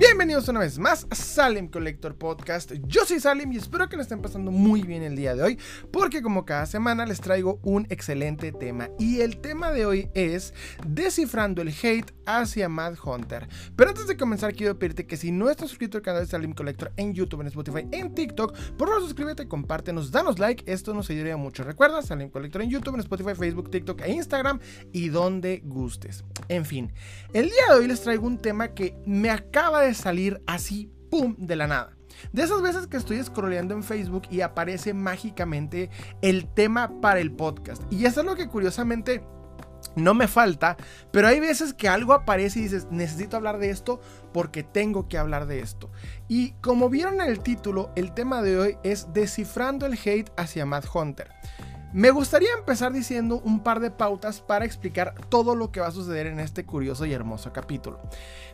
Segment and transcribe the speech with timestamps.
[0.00, 2.72] Bienvenidos una vez más a Salem Collector Podcast.
[2.86, 5.58] Yo soy Salem y espero que lo estén pasando muy bien el día de hoy,
[5.92, 8.88] porque como cada semana les traigo un excelente tema.
[8.98, 10.54] Y el tema de hoy es
[10.86, 13.46] descifrando el hate hacia Mad Hunter.
[13.76, 16.54] Pero antes de comenzar, quiero pedirte que si no estás suscrito al canal de Salem
[16.54, 21.10] Collector en YouTube, en Spotify, en TikTok, por favor suscríbete, compártenos, danos like, esto nos
[21.10, 21.62] ayudaría mucho.
[21.62, 24.60] Recuerda, Salem Collector en YouTube, en Spotify, Facebook, TikTok e Instagram
[24.92, 26.24] y donde gustes.
[26.48, 26.90] En fin,
[27.34, 31.34] el día de hoy les traigo un tema que me acaba de salir así, ¡pum!,
[31.38, 31.96] de la nada.
[32.32, 35.90] De esas veces que estoy scrolleando en Facebook y aparece mágicamente
[36.22, 37.82] el tema para el podcast.
[37.90, 39.22] Y eso es lo que curiosamente
[39.96, 40.76] no me falta,
[41.10, 44.00] pero hay veces que algo aparece y dices, necesito hablar de esto
[44.32, 45.90] porque tengo que hablar de esto.
[46.28, 50.66] Y como vieron en el título, el tema de hoy es descifrando el hate hacia
[50.66, 51.30] Matt Hunter.
[51.92, 55.92] Me gustaría empezar diciendo un par de pautas para explicar todo lo que va a
[55.92, 58.00] suceder en este curioso y hermoso capítulo.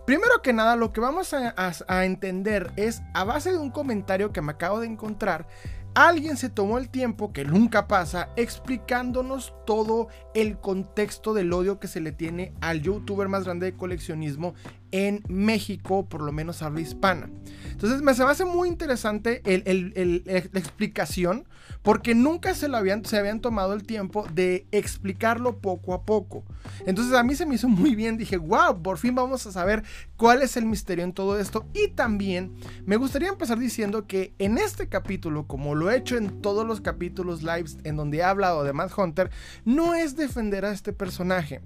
[0.07, 4.41] Primero que nada, lo que vamos a, entender es, a base de un comentario que
[4.41, 5.47] me acabo de encontrar,
[5.95, 11.89] alguien se tomó el tiempo, que nunca pasa, explicándonos todo el contexto del odio que
[11.89, 14.55] se le tiene al youtuber más grande de coleccionismo
[14.93, 17.29] en México, por lo menos habla hispana.
[17.77, 21.45] Entonces me se me hace muy interesante la explicación,
[21.83, 26.43] porque nunca se, lo habían, se habían tomado el tiempo de explicarlo poco a poco.
[26.87, 29.83] Entonces a mí se me hizo muy bien, dije, wow, por fin vamos a saber
[30.17, 31.67] cuál es el misterio en todo esto.
[31.75, 32.55] Y también
[32.87, 36.81] me gustaría empezar diciendo que en este capítulo, como lo he hecho en todos los
[36.81, 39.31] capítulos lives en donde he hablado de Matt Hunter,
[39.67, 41.61] no es defender a este personaje.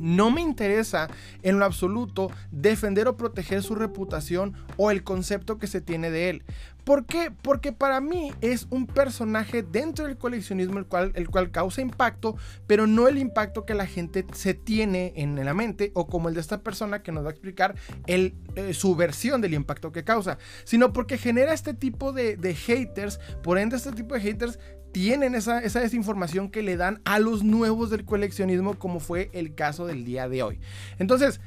[0.00, 1.08] No me interesa
[1.42, 6.30] en lo absoluto defender o proteger su reputación o el concepto que se tiene de
[6.30, 6.42] él.
[6.84, 7.30] ¿Por qué?
[7.30, 12.36] Porque para mí es un personaje dentro del coleccionismo el cual, el cual causa impacto,
[12.66, 16.34] pero no el impacto que la gente se tiene en la mente o como el
[16.34, 17.74] de esta persona que nos va a explicar
[18.06, 18.32] eh,
[18.72, 23.76] su versión del impacto que causa, sino porque genera este tipo de haters, por ende
[23.76, 24.58] este tipo de haters
[24.92, 29.54] tienen esa, esa, desinformación que le dan a los nuevos del coleccionismo, como fue el
[29.54, 30.60] caso del día de hoy.
[30.98, 31.40] Entonces,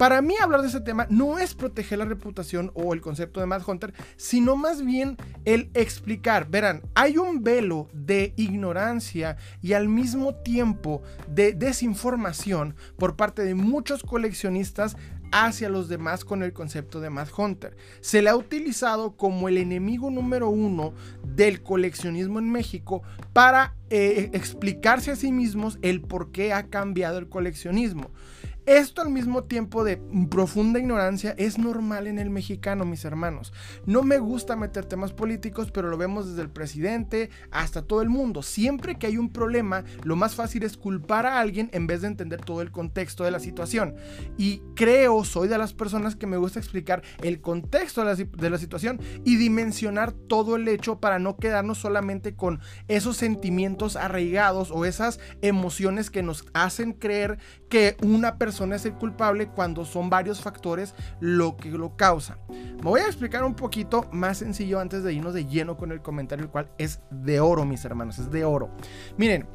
[0.00, 3.44] para mí hablar de ese tema no es proteger la reputación o el concepto de
[3.44, 6.48] Mad Hunter, sino más bien el explicar.
[6.48, 13.54] Verán, hay un velo de ignorancia y al mismo tiempo de desinformación por parte de
[13.54, 14.96] muchos coleccionistas
[15.32, 17.76] hacia los demás con el concepto de Mad Hunter.
[18.00, 20.92] Se le ha utilizado como el enemigo número uno
[21.24, 23.02] del coleccionismo en México
[23.32, 28.10] para eh, explicarse a sí mismos el por qué ha cambiado el coleccionismo.
[28.66, 29.96] Esto al mismo tiempo de
[30.30, 33.52] profunda ignorancia es normal en el mexicano, mis hermanos.
[33.86, 38.10] No me gusta meter temas políticos, pero lo vemos desde el presidente hasta todo el
[38.10, 38.42] mundo.
[38.42, 42.08] Siempre que hay un problema, lo más fácil es culpar a alguien en vez de
[42.08, 43.94] entender todo el contexto de la situación.
[44.36, 49.00] Y creo, soy de las personas que me gusta explicar el contexto de la, situación
[49.24, 55.18] y dimensionar todo el hecho para no quedarnos solamente con esos sentimientos arraigados o esas
[55.42, 57.38] emociones que nos hacen creer
[57.70, 62.36] que una persona es el culpable cuando son varios factores lo que lo causa.
[62.50, 66.02] Me voy a explicar un poquito más sencillo antes de irnos de lleno con el
[66.02, 68.70] comentario, el cual es de oro, mis hermanos, es de oro.
[69.16, 69.46] Miren,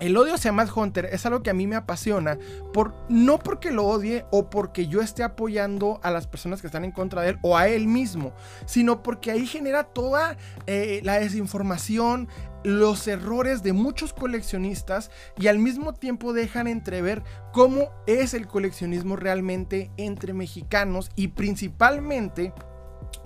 [0.00, 2.38] el odio hacia Matt Hunter es algo que a mí me apasiona,
[2.72, 6.84] por, no porque lo odie o porque yo esté apoyando a las personas que están
[6.84, 8.32] en contra de él o a él mismo,
[8.66, 12.28] sino porque ahí genera toda eh, la desinformación,
[12.64, 17.22] los errores de muchos coleccionistas y al mismo tiempo dejan entrever
[17.52, 22.52] cómo es el coleccionismo realmente entre mexicanos y principalmente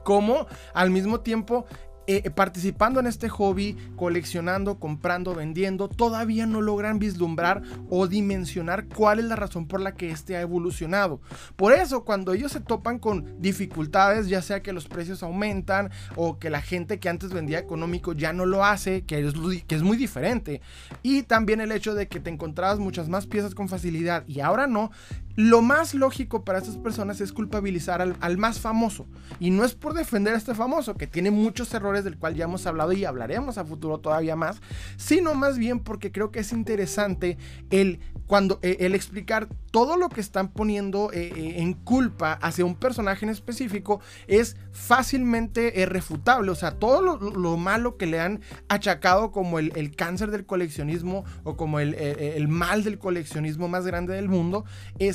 [0.05, 1.65] cómo al mismo tiempo
[2.07, 9.21] eh, participando en este hobby, coleccionando, comprando, vendiendo, todavía no logran vislumbrar o dimensionar cuál
[9.21, 11.21] es la razón por la que este ha evolucionado.
[11.57, 16.39] Por eso, cuando ellos se topan con dificultades, ya sea que los precios aumentan o
[16.39, 19.35] que la gente que antes vendía económico ya no lo hace, que es,
[19.67, 20.61] que es muy diferente,
[21.03, 24.67] y también el hecho de que te encontrabas muchas más piezas con facilidad y ahora
[24.67, 24.91] no,
[25.37, 29.07] lo más lógico para estas personas es culpabilizar al, al más famoso.
[29.41, 32.45] Y no es por defender a este famoso, que tiene muchos errores del cual ya
[32.45, 34.61] hemos hablado y hablaremos a futuro todavía más,
[34.97, 37.39] sino más bien porque creo que es interesante
[37.71, 42.65] el, cuando, eh, el explicar todo lo que están poniendo eh, eh, en culpa hacia
[42.65, 46.51] un personaje en específico es fácilmente refutable.
[46.51, 51.57] O sea, todo lo, malo que le han achacado como el, cáncer del coleccionismo o
[51.57, 54.65] como el, el, mal del coleccionismo más grande del mundo,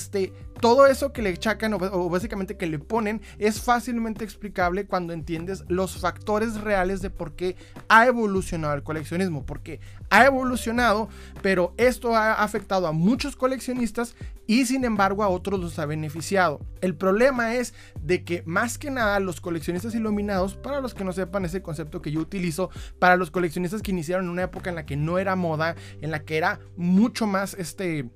[0.07, 0.31] este,
[0.62, 5.65] todo eso que le achacan o, básicamente que le ponen es fácilmente explicable cuando entiendes
[5.68, 7.57] los factores reales de por qué
[7.89, 9.45] ha evolucionado el coleccionismo.
[9.45, 11.09] Porque ha evolucionado,
[11.42, 14.15] pero esto ha afectado a muchos coleccionistas
[14.48, 16.62] y sin embargo a otros los ha beneficiado.
[16.80, 21.12] El problema es de que más que nada los coleccionistas iluminados, para los que no
[21.12, 24.77] sepan ese concepto que yo utilizo, para los coleccionistas que iniciaron en una época en
[24.77, 28.09] la que no era moda, en la que era mucho más este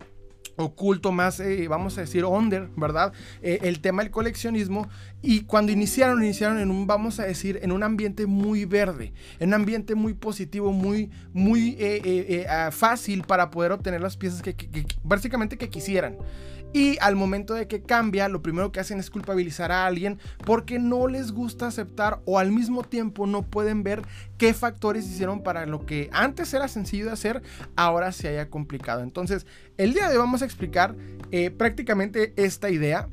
[0.64, 3.14] oculto, más, eh, vamos a decir, under, ¿verdad?
[3.42, 4.90] Eh, el tema del coleccionismo.
[5.22, 9.50] Y cuando iniciaron, iniciaron en un, vamos a decir, en un ambiente muy verde, en
[9.50, 14.56] un ambiente muy positivo, muy, muy eh, fácil para poder obtener las piezas que
[15.04, 16.18] básicamente que quisieran.
[16.74, 20.80] Y al momento de que cambia, lo primero que hacen es culpabilizar a alguien porque
[20.80, 24.04] no les gusta aceptar o al mismo tiempo no pueden ver
[24.38, 27.42] qué factores hicieron para lo que antes era sencillo de hacer,
[27.76, 29.04] ahora se haya complicado.
[29.04, 29.46] Entonces,
[29.78, 30.96] el día de hoy vamos a explicar
[31.32, 33.10] eh, prácticamente esta idea,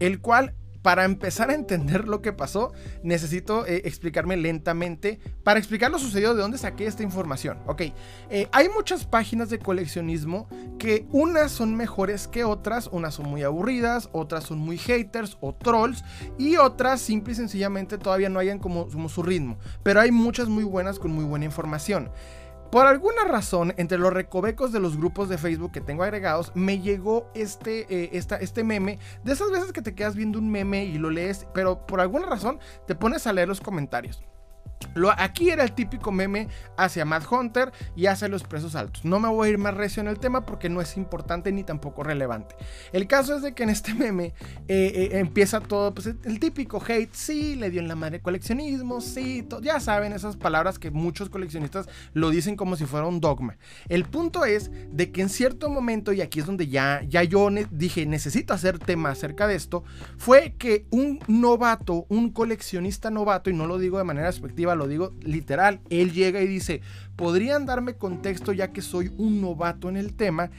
[0.00, 5.20] el cual para empezar a entender lo que pasó, necesito eh, explicarme lentamente.
[5.44, 7.58] Para explicar lo sucedido, de dónde saqué esta información.
[7.66, 7.82] Ok,
[8.30, 10.48] eh, hay muchas páginas de coleccionismo
[10.78, 15.54] que unas son mejores que otras, unas son muy aburridas, otras son muy haters o
[15.54, 16.04] trolls,
[16.38, 19.58] y otras simple y sencillamente todavía no hayan como su ritmo.
[19.82, 22.10] Pero hay muchas muy buenas con muy buena información.
[22.72, 26.80] Por alguna razón, entre los recovecos de los grupos de Facebook que tengo agregados, me
[26.80, 28.98] llegó este, eh, este meme.
[29.24, 32.24] De esas veces que te quedas viendo un meme y lo lees, pero por alguna
[32.24, 34.22] razón te pones a leer los comentarios.
[34.94, 39.04] Lo, aquí era el típico meme hacia Mad Hunter y hacia los precios altos.
[39.04, 41.64] No me voy a ir más recio en el tema porque no es importante ni
[41.64, 42.54] tampoco relevante.
[42.92, 44.34] El caso es de que en este meme
[44.68, 49.00] eh, eh, empieza todo, pues el típico hate, sí, le dio en la madre coleccionismo,
[49.00, 53.56] sí, ya saben esas palabras que muchos coleccionistas lo dicen como si fuera un dogma.
[53.88, 57.48] El punto es de que en cierto momento, y aquí es donde ya, ya yo
[57.70, 59.84] dije, necesito hacer tema acerca de esto,
[60.16, 64.88] fue que un novato, un coleccionista novato, y no lo digo de manera despectiva, lo
[64.88, 66.80] digo literal, él llega y dice,
[67.16, 70.50] ¿podrían darme contexto ya que soy un novato en el tema?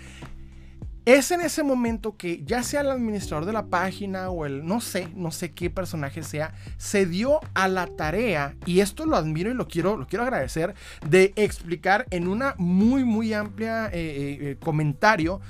[1.05, 4.79] Es en ese momento que ya sea el administrador de la página o el no
[4.79, 9.51] sé, no sé qué personaje sea, se dio a la tarea, y esto lo admiro
[9.51, 10.75] y lo quiero, lo quiero agradecer,
[11.05, 15.41] de explicar en una muy, muy amplia eh, eh, eh, comentario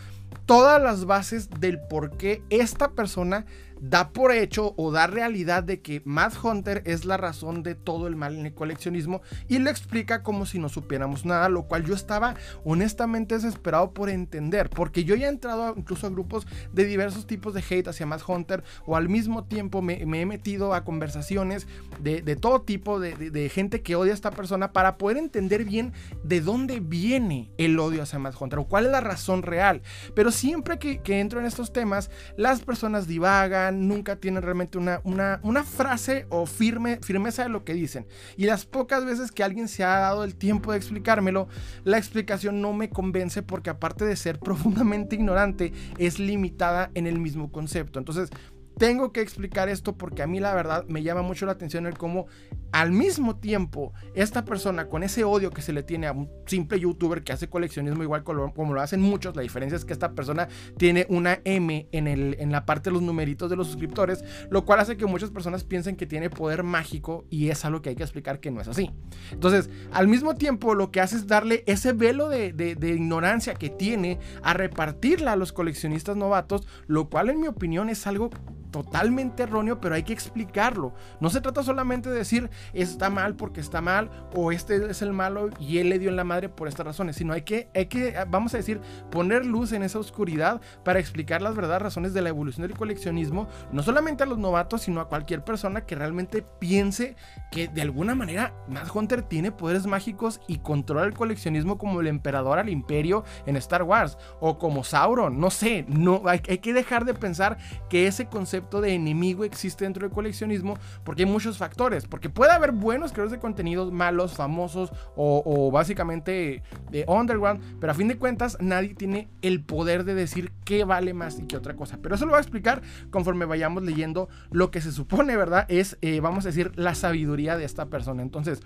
[0.48, 3.46] todas las bases del por qué esta persona
[3.84, 8.08] da por hecho o da realidad de que Mad Hunter es la razón de todo
[8.08, 11.84] el mal en el coleccionismo y lo explica como si no supiéramos nada, lo cual
[11.84, 16.86] yo estaba honestamente desesperado por entender, porque yo ya he entrado incluso a grupos de
[16.86, 20.86] diversos tipos de hate hacia Mad Hunter o al mismo tiempo me, he metido a
[20.86, 21.68] conversaciones
[22.00, 25.92] de, todo tipo de, gente que odia a esta persona para poder entender bien
[26.24, 29.82] de dónde viene el odio hacia Mad Hunter o cuál es la razón real.
[30.16, 35.02] Pero siempre que, que entro en estos temas, las personas divagan, nunca tienen realmente una,
[35.04, 38.06] una, frase o firme, firmeza de lo que dicen.
[38.38, 41.48] Y las pocas veces que alguien se ha dado el tiempo de explicármelo,
[41.84, 47.20] la explicación no me convence porque aparte de ser profundamente ignorante, es limitada en el
[47.20, 48.00] mismo concepto.
[48.00, 48.30] Entonces,
[48.78, 51.98] tengo que explicar esto porque a mí la verdad me llama mucho la atención el
[51.98, 52.28] cómo
[52.74, 56.80] al mismo tiempo esta persona con ese odio que se le tiene a un simple
[56.80, 60.48] youtuber que hace coleccionismo igual como lo hacen muchos, la diferencia es que esta persona
[60.78, 64.66] tiene una M en, el, en la parte de los numeritos de los suscriptores, lo
[64.66, 67.96] cual hace que muchas personas piensen que tiene poder mágico y es algo que hay
[67.96, 68.90] que explicar que no es así.
[69.32, 73.70] Entonces, al mismo tiempo lo que hace es darle ese velo de, de ignorancia que
[73.70, 78.32] tiene a repartirla a los coleccionistas novatos, lo cual en mi opinión es algo
[78.74, 80.96] totalmente erróneo, pero hay que explicarlo.
[81.22, 85.14] No se trata solamente de decir está mal porque está mal o este es el
[85.14, 87.86] malo y él le dio en la madre por estas razones, sino hay que, hay
[87.86, 92.24] que vamos a decir, poner luz en esa oscuridad para explicar las verdaderas razones de
[92.24, 96.42] la evolución del coleccionismo, no solamente a los novatos, sino a cualquier persona que realmente
[96.42, 97.16] piense
[97.52, 102.08] que de alguna manera Mad Hunter tiene poderes mágicos y controla el coleccionismo como el
[102.08, 106.74] emperador al imperio en Star Wars o como Sauron, no sé, no hay, hay que
[106.74, 111.58] dejar de pensar que ese concepto de enemigo existe dentro del coleccionismo porque hay muchos
[111.58, 112.06] factores.
[112.06, 117.96] Porque puede haber buenos creadores de contenidos malos, famosos o, básicamente de underground, pero a
[117.96, 121.76] fin de cuentas nadie tiene el poder de decir qué vale más y qué otra
[121.76, 122.00] cosa.
[122.02, 125.66] Pero eso lo voy a explicar conforme vayamos leyendo lo que se supone, ¿verdad?
[125.70, 128.22] Es, eh, vamos a decir, la sabiduría de esta persona.
[128.22, 128.62] Entonces,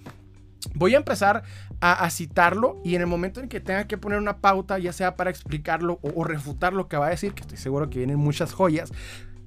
[0.73, 1.43] Voy a empezar
[1.79, 5.15] a, citarlo y en el momento en que tenga que poner una pauta, ya sea
[5.15, 8.17] para explicarlo o, o, refutar lo que va a decir, que estoy seguro que vienen
[8.17, 8.91] muchas joyas,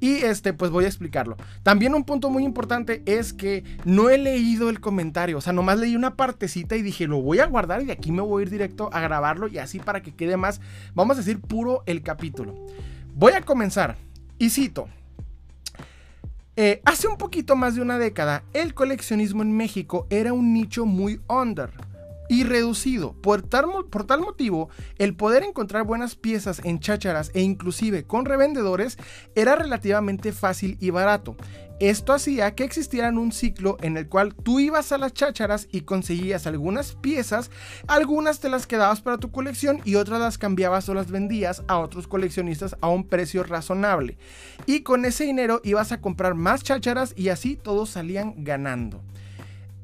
[0.01, 1.37] y este, pues voy a explicarlo.
[1.63, 5.39] También un punto muy importante es que no he leído el comentario.
[5.39, 8.11] O sea, nomás leí una partecita y dije, lo voy a guardar y de aquí
[8.11, 10.61] me voy a ir directo a grabarlo y así para que quede más,
[10.95, 12.55] vamos a decir, puro el capítulo.
[13.15, 13.97] Voy a comenzar.
[14.39, 14.89] Y cito.
[16.57, 20.85] Eh, hace un poquito más de una década, el coleccionismo en México era un nicho
[20.85, 21.71] muy under
[22.31, 23.13] y reducido.
[23.21, 28.25] Por tal, por tal motivo, el poder encontrar buenas piezas en chácharas e inclusive con
[28.25, 28.97] revendedores
[29.35, 31.37] era relativamente fácil y barato.
[31.81, 35.81] Esto hacía que existiera un ciclo en el cual tú ibas a las chácharas y
[35.81, 37.51] conseguías algunas piezas,
[37.89, 41.79] algunas te las quedabas para tu colección y otras las cambiabas o las vendías a
[41.79, 44.19] otros coleccionistas a un precio razonable.
[44.67, 49.03] Y con ese dinero ibas a comprar más chácharas y así todos salían ganando.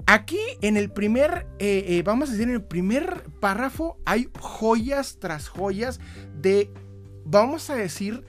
[0.07, 5.19] Aquí en el primer, eh, eh, vamos a decir, en el primer párrafo hay joyas
[5.19, 5.99] tras joyas
[6.41, 6.71] de,
[7.25, 8.25] vamos a decir,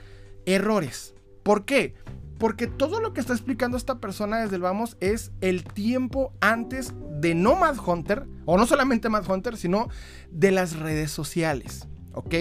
[0.48, 1.14] errores.
[1.44, 1.94] ¿Por qué?
[2.40, 6.94] Porque todo lo que está explicando esta persona desde el vamos es el tiempo antes
[7.22, 9.88] de no Mad Hunter, o no solamente Mad Hunter, sino
[10.32, 11.88] de las redes sociales.
[12.14, 12.34] ¿Ok?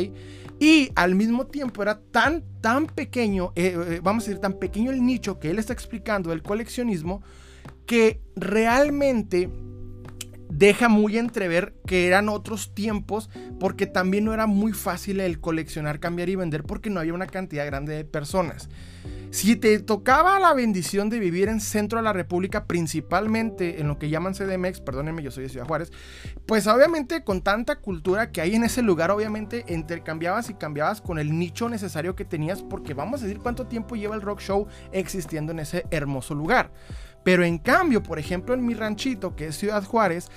[0.58, 5.04] Y al mismo tiempo era tan, tan pequeño, eh, vamos a decir, tan pequeño el
[5.04, 7.22] nicho que él está explicando del coleccionismo,
[7.86, 9.50] que realmente
[10.48, 16.00] deja muy entrever que eran otros tiempos porque también no era muy fácil el coleccionar,
[16.00, 18.68] cambiar y vender porque no había una cantidad grande de personas.
[19.30, 23.98] Si te tocaba la bendición de vivir en centro de la República, principalmente en lo
[23.98, 25.92] que llaman CDMX, perdónenme, yo soy de Ciudad Juárez,
[26.46, 31.18] pues obviamente con tanta cultura que hay en ese lugar, obviamente intercambiabas y cambiabas con
[31.18, 34.68] el nicho necesario que tenías, porque vamos a decir cuánto tiempo lleva el rock show
[34.92, 36.70] existiendo en ese hermoso lugar.
[37.26, 40.28] Pero en cambio, por ejemplo, en mi ranchito, que es Ciudad Juárez,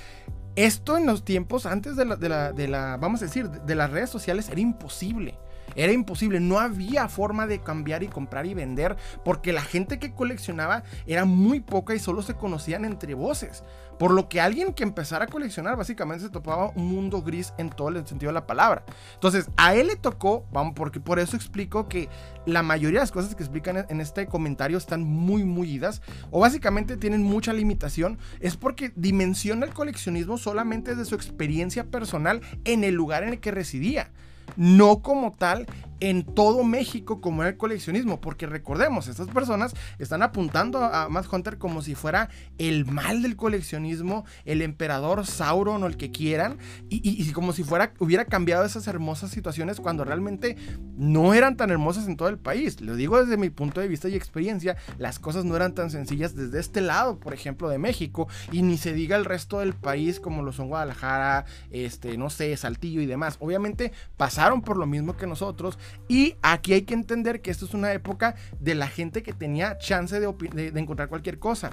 [0.55, 4.09] esto en los tiempos antes de la, de la, vamos a decir, de las redes
[4.09, 5.37] sociales era imposible.
[5.75, 10.13] Era imposible, no había forma de cambiar y comprar y vender porque la gente que
[10.13, 13.63] coleccionaba era muy poca y solo se conocían entre voces.
[13.97, 17.69] Por lo que alguien que empezara a coleccionar básicamente se topaba un mundo gris en
[17.69, 18.85] todo el sentido de la palabra.
[19.15, 22.07] Entonces, a él le tocó, vamos, porque por eso explico que
[22.45, 26.39] la mayoría de las cosas que explican en este comentario están muy, muy idas o
[26.39, 28.19] básicamente tienen mucha limitación.
[28.39, 33.39] Es porque dimensiona el coleccionismo solamente desde su experiencia personal en el lugar en el
[33.41, 34.11] que residía
[34.55, 35.65] no como tal
[35.99, 41.31] en todo México como era el coleccionismo, porque recordemos, estas personas están apuntando a Matt
[41.31, 46.57] Hunter como si fuera el mal del coleccionismo, el emperador Sauron o el que quieran,
[46.89, 50.55] y, como si fuera, hubiera cambiado esas hermosas situaciones cuando realmente
[50.97, 52.81] no eran tan hermosas en todo el país.
[52.81, 56.35] Lo digo desde mi punto de vista y experiencia, las cosas no eran tan sencillas
[56.35, 60.19] desde este lado, por ejemplo, de México, y ni se diga el resto del país
[60.19, 63.37] como lo son Guadalajara, este, no sé, Saltillo y demás.
[63.39, 65.77] Obviamente pasaron por lo mismo que nosotros
[66.07, 69.77] y aquí hay que entender que esto es una época de la gente que tenía
[69.77, 71.71] chance de, encontrar cualquier cosa.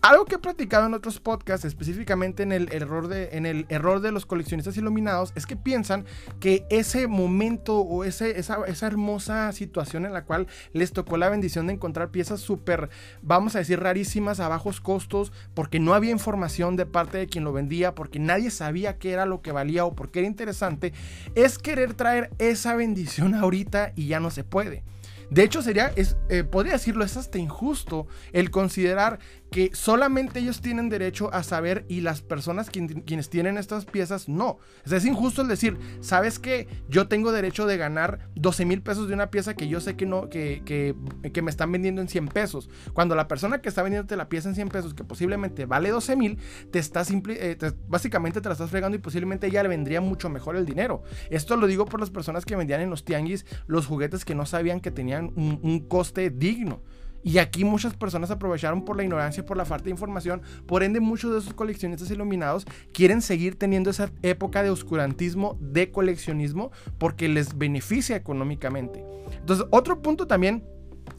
[0.00, 4.00] Algo que he platicado en otros podcasts, específicamente en el, error de, en el error
[4.00, 6.04] de los coleccionistas iluminados, es que piensan
[6.38, 11.28] que ese momento o ese, esa, esa, hermosa situación en la cual les tocó la
[11.28, 12.90] bendición de encontrar piezas súper,
[13.22, 17.42] vamos a decir, rarísimas a bajos costos, porque no había información de parte de quien
[17.42, 20.92] lo vendía, porque nadie sabía qué era lo que valía o por qué era interesante,
[21.34, 24.84] es querer traer esa bendición ahorita y ya no se puede.
[25.30, 29.18] De hecho, sería, es, eh, podría decirlo, es hasta injusto el considerar
[29.50, 34.58] que solamente ellos tienen derecho a saber y las personas quienes tienen estas piezas no.
[34.84, 39.14] es injusto el decir, ¿sabes que Yo tengo derecho de ganar 12 mil pesos de
[39.14, 42.68] una pieza que yo sé que no, que, que, me están vendiendo en 100 pesos.
[42.92, 46.16] Cuando la persona que está vendiéndote la pieza en 100 pesos, que posiblemente vale 12
[46.16, 46.38] mil,
[46.70, 50.28] te está simple, eh, básicamente te la estás fregando y posiblemente ella le vendría mucho
[50.28, 51.02] mejor el dinero.
[51.30, 54.46] Esto lo digo por las personas que vendían en los tianguis los juguetes que no
[54.46, 56.82] sabían que tenían un coste digno.
[57.22, 60.42] Y aquí muchas personas aprovecharon por la ignorancia, por la falta de información.
[60.66, 65.90] Por ende, muchos de esos coleccionistas iluminados quieren seguir teniendo esa época de oscurantismo, de
[65.90, 69.04] coleccionismo, porque les beneficia económicamente.
[69.40, 70.64] Entonces, otro punto también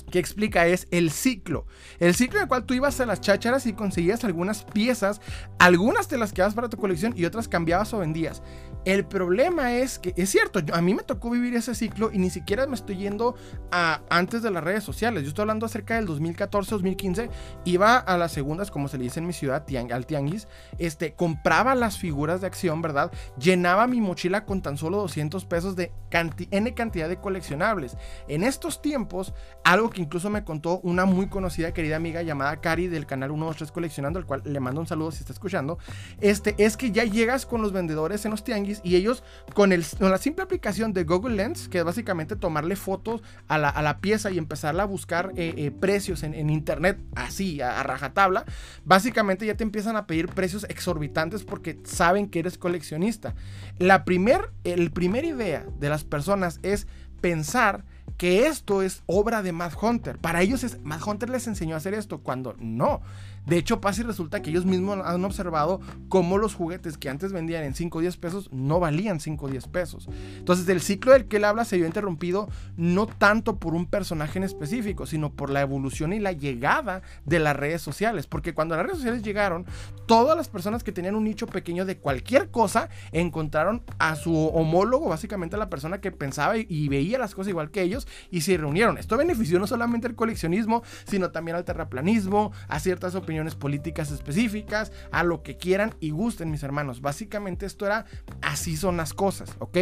[0.09, 1.65] que explica es el ciclo.
[1.99, 5.21] El ciclo en el cual tú ibas a las chácharas y conseguías algunas piezas,
[5.59, 8.41] algunas te las quedabas para tu colección y otras cambiabas o vendías.
[8.85, 12.29] El problema es que, es cierto, a mí me tocó vivir ese ciclo y ni
[12.29, 13.35] siquiera me estoy yendo
[13.71, 15.23] a antes de las redes sociales.
[15.23, 17.29] Yo estoy hablando acerca del 2014-2015.
[17.65, 20.47] Iba a las segundas, como se le dice en mi ciudad, al tianguis.
[20.77, 23.11] Este, compraba las figuras de acción, ¿verdad?
[23.37, 27.97] Llenaba mi mochila con tan solo 200 pesos de N cantidad de coleccionables.
[28.27, 32.87] En estos tiempos, algo que incluso me contó una muy conocida, querida amiga llamada Cari
[32.87, 35.77] del canal 123 Coleccionando, al cual le mando un saludo si está escuchando,
[36.21, 39.85] este, es que ya llegas con los vendedores en los tianguis y ellos con, el,
[39.99, 44.37] la simple aplicación de Google Lens, que es básicamente tomarle fotos a la, pieza y
[44.37, 48.45] empezarla a buscar eh, eh, precios en, internet así, a, rajatabla,
[48.85, 53.35] básicamente ya te empiezan a pedir precios exorbitantes porque saben que eres coleccionista.
[53.77, 56.87] La primer, el primer idea de las personas es
[57.19, 57.83] pensar
[58.19, 60.17] que esto es obra de Matt Hunter.
[60.17, 63.01] Para ellos es, Matt Hunter les enseñó a hacer esto, cuando no.
[63.45, 67.31] De hecho, pasa y resulta que ellos mismos han observado cómo los juguetes que antes
[67.31, 70.09] vendían en 5 o 10 pesos no valían 5 o 10 pesos.
[70.37, 74.37] Entonces, el ciclo del que él habla se vio interrumpido no tanto por un personaje
[74.37, 78.27] en específico, sino por la evolución y la llegada de las redes sociales.
[78.27, 79.65] Porque cuando las redes sociales llegaron,
[80.07, 85.07] todas las personas que tenían un nicho pequeño de cualquier cosa encontraron a su homólogo,
[85.07, 88.57] básicamente a la persona que pensaba y veía las cosas igual que ellos y se
[88.57, 88.97] reunieron.
[88.97, 94.91] Esto benefició no solamente al coleccionismo, sino también al terraplanismo, a ciertas opiniones políticas específicas,
[95.11, 97.01] a lo que quieran y gusten, mis hermanos.
[97.01, 98.05] Básicamente esto era
[98.41, 99.77] así son las cosas, ¿ok?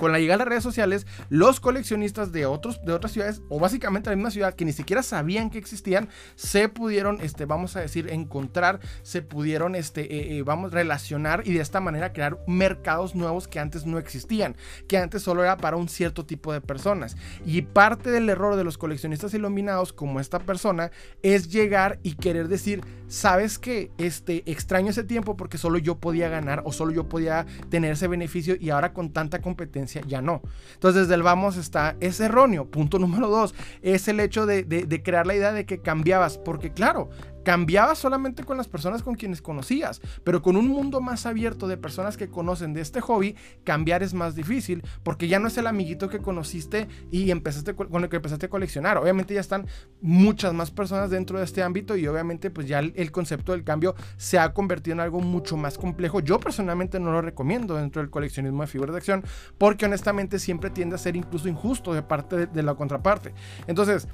[0.00, 3.60] Con la llegada de las redes sociales, los coleccionistas de, otros, de otras ciudades, o
[3.60, 7.80] básicamente la misma ciudad, que ni siquiera sabían que existían, se pudieron, este, vamos a
[7.80, 13.14] decir, encontrar, se pudieron, este, eh, eh, vamos, relacionar y de esta manera crear mercados
[13.14, 14.56] nuevos que antes no existían,
[14.88, 17.18] que antes solo era para un cierto tipo de personas.
[17.44, 20.90] Y parte del error de los coleccionistas iluminados, como esta persona,
[21.22, 26.28] es llegar y querer decir, sabes que este, extraño ese tiempo porque solo yo podía
[26.28, 30.42] ganar o solo yo podía tener ese beneficio y ahora con tanta competencia ya no.
[30.74, 32.70] Entonces desde el vamos está, es erróneo.
[32.70, 36.72] Punto número dos, es el hecho de, de crear la idea de que cambiabas, porque
[36.72, 37.10] claro,
[37.44, 41.76] Cambiabas solamente con las personas con quienes conocías, pero con un mundo más abierto de
[41.76, 45.66] personas que conocen de este hobby, cambiar es más difícil porque ya no es el
[45.66, 48.98] amiguito que conociste y empezaste con el que empezaste a coleccionar.
[48.98, 49.66] Obviamente ya están
[50.00, 53.94] muchas más personas dentro de este ámbito y obviamente pues ya el, concepto del cambio
[54.16, 56.20] se ha convertido en algo mucho más complejo.
[56.20, 59.24] Yo personalmente no lo recomiendo dentro del coleccionismo de figuras de acción
[59.58, 63.34] porque honestamente siempre tiende a ser incluso injusto de parte de la contraparte.
[63.66, 64.08] Entonces,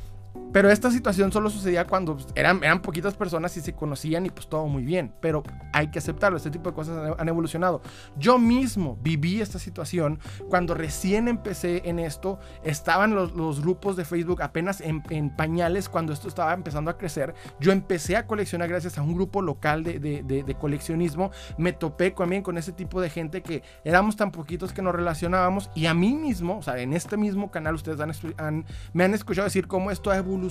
[0.56, 4.30] pero esta situación solo sucedía cuando pues, eran, eran poquitas personas y se conocían y
[4.30, 5.12] pues todo muy bien.
[5.20, 5.42] Pero
[5.74, 7.82] hay que aceptarlo, este tipo de cosas han evolucionado.
[8.16, 12.38] Yo mismo viví esta situación cuando recién empecé en esto.
[12.64, 16.96] Estaban los, los grupos de Facebook apenas en, en, pañales cuando esto estaba empezando a
[16.96, 17.34] crecer.
[17.60, 21.32] Yo empecé a coleccionar gracias a un grupo local de, de, de, coleccionismo.
[21.58, 25.68] Me topé también con ese tipo de gente que éramos tan poquitos que nos relacionábamos.
[25.74, 28.00] Y a mí mismo, o sea, en este mismo canal ustedes
[28.38, 30.45] han, me han escuchado decir cómo esto ha evolucionado.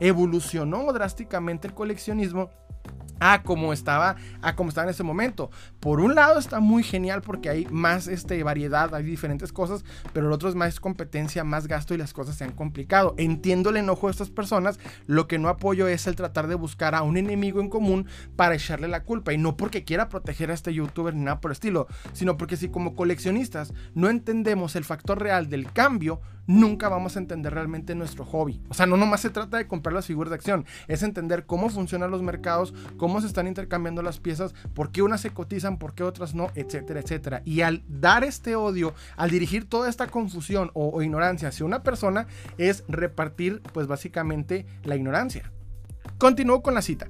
[0.00, 2.50] Evolucionó drásticamente el coleccionismo
[3.20, 5.50] a como estaba, a como estaba en ese momento.
[5.80, 10.26] Por un lado está muy genial porque hay más este, variedad, hay diferentes cosas, pero
[10.26, 13.14] el otro es más competencia, más gasto y las cosas se han complicado.
[13.16, 16.94] Entiendo el enojo de estas personas, lo que no apoyo es el tratar de buscar
[16.94, 20.54] a un enemigo en común para echarle la culpa y no porque quiera proteger a
[20.54, 24.84] este youtuber ni nada por el estilo, sino porque si como coleccionistas no entendemos el
[24.84, 28.60] factor real del cambio, nunca vamos a entender realmente nuestro hobby.
[28.68, 31.68] O sea, no nomás se trata de comprar las figuras de acción, es entender cómo
[31.68, 35.94] funcionan los mercados, cómo se están intercambiando las piezas, por qué unas se cotizan, por
[35.94, 37.42] qué otras no, etcétera, etcétera.
[37.44, 42.26] Y al dar este odio, al dirigir toda esta confusión o, ignorancia hacia una persona,
[42.58, 45.50] es repartir pues básicamente la ignorancia.
[46.18, 47.08] Continúo con la cita.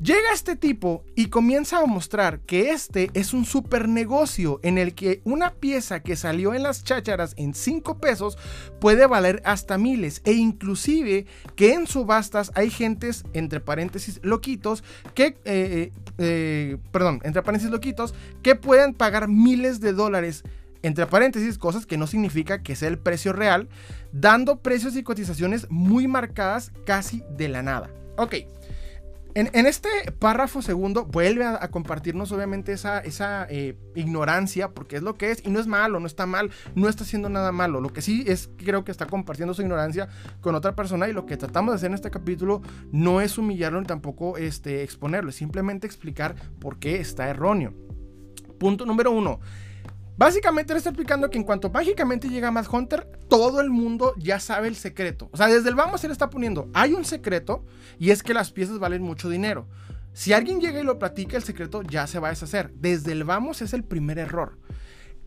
[0.00, 4.94] Llega este tipo y comienza a mostrar que este es un super negocio en el
[4.94, 8.36] que una pieza que salió en las chácharas en 5 pesos
[8.78, 15.28] puede valer hasta miles e inclusive que en subastas hay gentes, entre paréntesis, loquitos, que,
[15.28, 20.44] eh, eh, eh, perdón, entre paréntesis, loquitos, que pueden pagar miles de dólares
[20.82, 23.70] entre paréntesis, cosas que no significa que sea el precio real,
[24.12, 27.90] dando precios y cotizaciones muy marcadas casi de la nada.
[28.18, 28.34] Ok,
[29.36, 35.16] en, este párrafo segundo vuelve a, compartirnos obviamente esa, esa eh, ignorancia, porque es lo
[35.16, 37.82] que es, y no es malo, no está mal, no está haciendo nada malo.
[37.82, 40.08] Lo que sí es creo que está compartiendo su ignorancia
[40.40, 43.78] con otra persona y lo que tratamos de hacer en este capítulo no es humillarlo
[43.78, 47.74] ni tampoco este, exponerlo, es simplemente explicar por qué está erróneo.
[48.58, 49.40] Punto número uno.
[50.16, 54.40] Básicamente le está explicando que en cuanto mágicamente llega Mad Hunter, todo el mundo ya
[54.40, 55.28] sabe el secreto.
[55.30, 57.66] O sea, desde el vamos se le está poniendo, hay un secreto
[57.98, 59.68] y es que las piezas valen mucho dinero.
[60.14, 62.72] Si alguien llega y lo platica, el secreto ya se va a deshacer.
[62.76, 64.58] Desde el vamos es el primer error.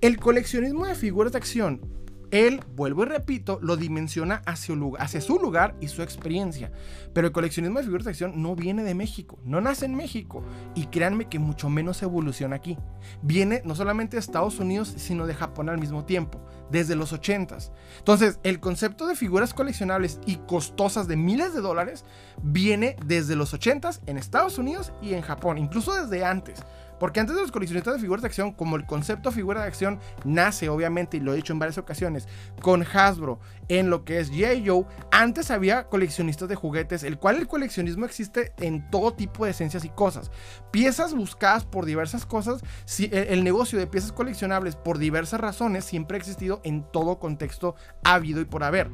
[0.01, 1.81] El coleccionismo de figuras de acción
[2.31, 6.71] él, vuelvo y repito, lo dimensiona hacia, su lugar y su experiencia.
[7.13, 10.43] Pero el coleccionismo de figuras de acción no viene de México, no nace en México.
[10.75, 12.77] Y créanme que mucho menos evoluciona aquí.
[13.21, 17.71] Viene no solamente de Estados Unidos, sino de Japón al mismo tiempo, desde los 80s.
[17.97, 22.05] Entonces, el concepto de figuras coleccionables y costosas de miles de dólares
[22.43, 26.63] viene desde los 80s en Estados Unidos y en Japón, incluso desde antes.
[26.99, 29.99] Porque antes de los coleccionistas de figuras de acción, como el concepto figura de acción
[30.23, 32.27] nace, obviamente, y lo he dicho en varias ocasiones,
[32.61, 34.67] con Hasbro en lo que es G.I.
[34.67, 39.51] Joe, antes había coleccionistas de juguetes, el cual el coleccionismo existe en todo tipo de
[39.51, 40.31] esencias y cosas.
[40.71, 42.61] Piezas buscadas por diversas cosas,
[42.99, 48.41] el, negocio de piezas coleccionables por diversas razones siempre ha existido en todo contexto habido
[48.41, 48.89] y por haber.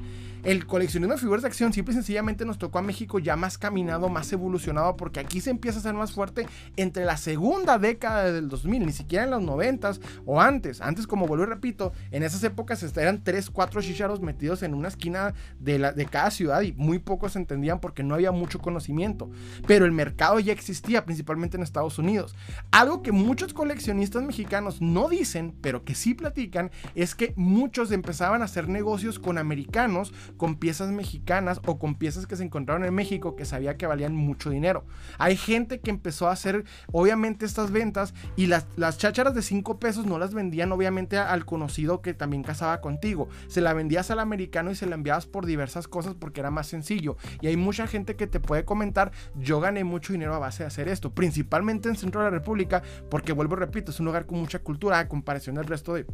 [0.46, 3.58] El coleccionismo de figuras de acción simple y sencillamente nos tocó a México ya más
[3.58, 8.32] caminado, más evolucionado, porque aquí se empieza a ser más fuerte entre la segunda década
[8.32, 9.94] del 2000, ni siquiera en los 90
[10.28, 10.82] o antes.
[10.82, 14.90] Antes, como vuelvo y repito, en esas épocas eran 3, 4 chicharos metidos en una
[14.90, 19.32] esquina de, de cada ciudad y muy pocos entendían porque no había mucho conocimiento.
[19.66, 22.36] Pero el mercado ya existía, principalmente en Estados Unidos.
[22.70, 28.44] Algo que muchos coleccionistas mexicanos no dicen, pero que sí platican, es que muchos empezaban
[28.44, 32.94] a hacer negocios con americanos con piezas mexicanas o con piezas que se encontraron en
[32.94, 34.86] México que sabía que valían mucho dinero.
[35.18, 39.80] Hay gente que empezó a hacer, obviamente, estas ventas y las, las chácharas de 5
[39.80, 43.30] pesos no las vendían, obviamente, al conocido que también casaba contigo.
[43.48, 46.68] Se la vendías al americano y se la enviabas por diversas cosas porque era más
[46.68, 47.18] sencillo.
[47.42, 50.68] Y hay mucha gente que te puede comentar, yo gané mucho dinero a base de
[50.68, 54.40] hacer esto, principalmente en Centro de la República, porque vuelvo, repito, es un lugar con
[54.40, 56.06] mucha cultura a comparación del resto de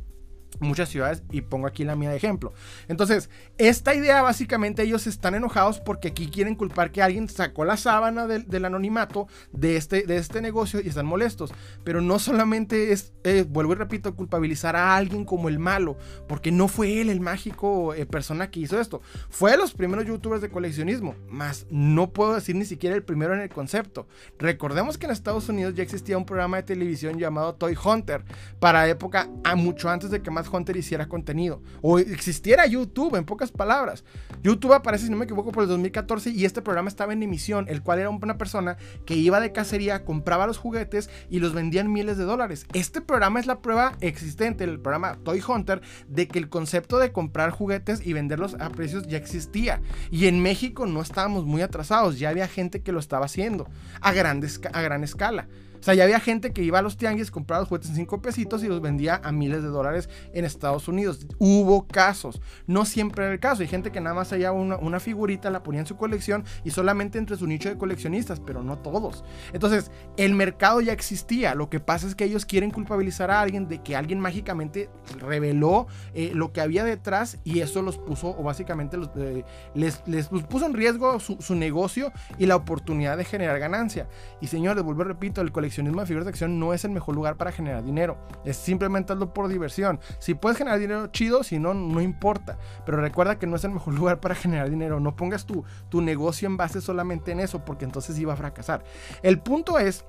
[0.59, 2.53] muchas ciudades y pongo aquí la mía de ejemplo.
[2.87, 7.77] Entonces, esta idea básicamente ellos están enojados porque aquí quieren culpar que alguien sacó la
[7.77, 11.51] sábana del, anonimato de este, de este negocio y están molestos.
[11.83, 16.51] Pero no solamente es, eh, vuelvo y repito, culpabilizar a alguien como el malo, porque
[16.51, 19.01] no fue él el mágico eh, persona que hizo esto.
[19.29, 23.33] Fue de los primeros youtubers de coleccionismo, más no puedo decir ni siquiera el primero
[23.33, 24.07] en el concepto.
[24.37, 28.23] Recordemos que en Estados Unidos ya existía un programa de televisión llamado Toy Hunter,
[28.59, 31.61] para época a mucho antes de que más Hunter hiciera contenido.
[31.81, 34.03] O existiera YouTube, en pocas palabras.
[34.43, 37.65] YouTube aparece, si no me equivoco, por el 2014 y este programa estaba en emisión,
[37.67, 41.81] el cual era una persona que iba de cacería, compraba los juguetes y los vendía
[41.81, 42.65] en miles de dólares.
[42.73, 47.11] Este programa es la prueba existente, el programa Toy Hunter, de que el concepto de
[47.11, 49.81] comprar juguetes y venderlos a precios ya existía.
[50.09, 53.67] Y en México no estábamos muy atrasados, ya había gente que lo estaba haciendo
[54.01, 55.47] a, grandes, a gran escala.
[55.81, 58.21] O sea, ya había gente que iba a los tianguis, compraba los juguetes en 5
[58.21, 61.25] pesitos y los vendía a miles de dólares en Estados Unidos.
[61.39, 63.63] Hubo casos, no siempre era el caso.
[63.63, 66.69] Hay gente que nada más hallaba una, una figurita, la ponía en su colección y
[66.69, 69.23] solamente entre su nicho de coleccionistas, pero no todos.
[69.53, 71.55] Entonces, el mercado ya existía.
[71.55, 75.87] Lo que pasa es que ellos quieren culpabilizar a alguien de que alguien mágicamente reveló
[76.13, 80.27] eh, lo que había detrás y eso los puso, o básicamente los, eh, les, les,
[80.27, 84.07] puso en riesgo su, su, negocio y la oportunidad de generar ganancia.
[84.41, 87.15] Y señores, vuelvo repito, el coleccionismo coleccionismo de figuras de acción no es el mejor
[87.15, 88.17] lugar para generar dinero.
[88.43, 90.01] Es simplemente hazlo por diversión.
[90.19, 91.43] Si puedes generar dinero, chido.
[91.43, 92.57] Si no, no importa.
[92.85, 94.99] Pero recuerda que no es el mejor lugar para generar dinero.
[94.99, 98.83] No pongas tu, tu negocio en base solamente en eso, porque entonces iba a fracasar.
[99.23, 100.03] El punto es,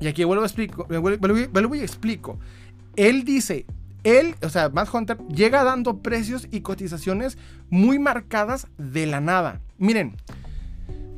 [0.00, 2.40] y aquí vuelvo a explico, vuelvo, y explico.
[2.96, 3.66] Él dice,
[4.02, 9.60] él, o sea, Matt Hunter, llega dando precios y cotizaciones muy marcadas de la nada.
[9.78, 10.16] Miren,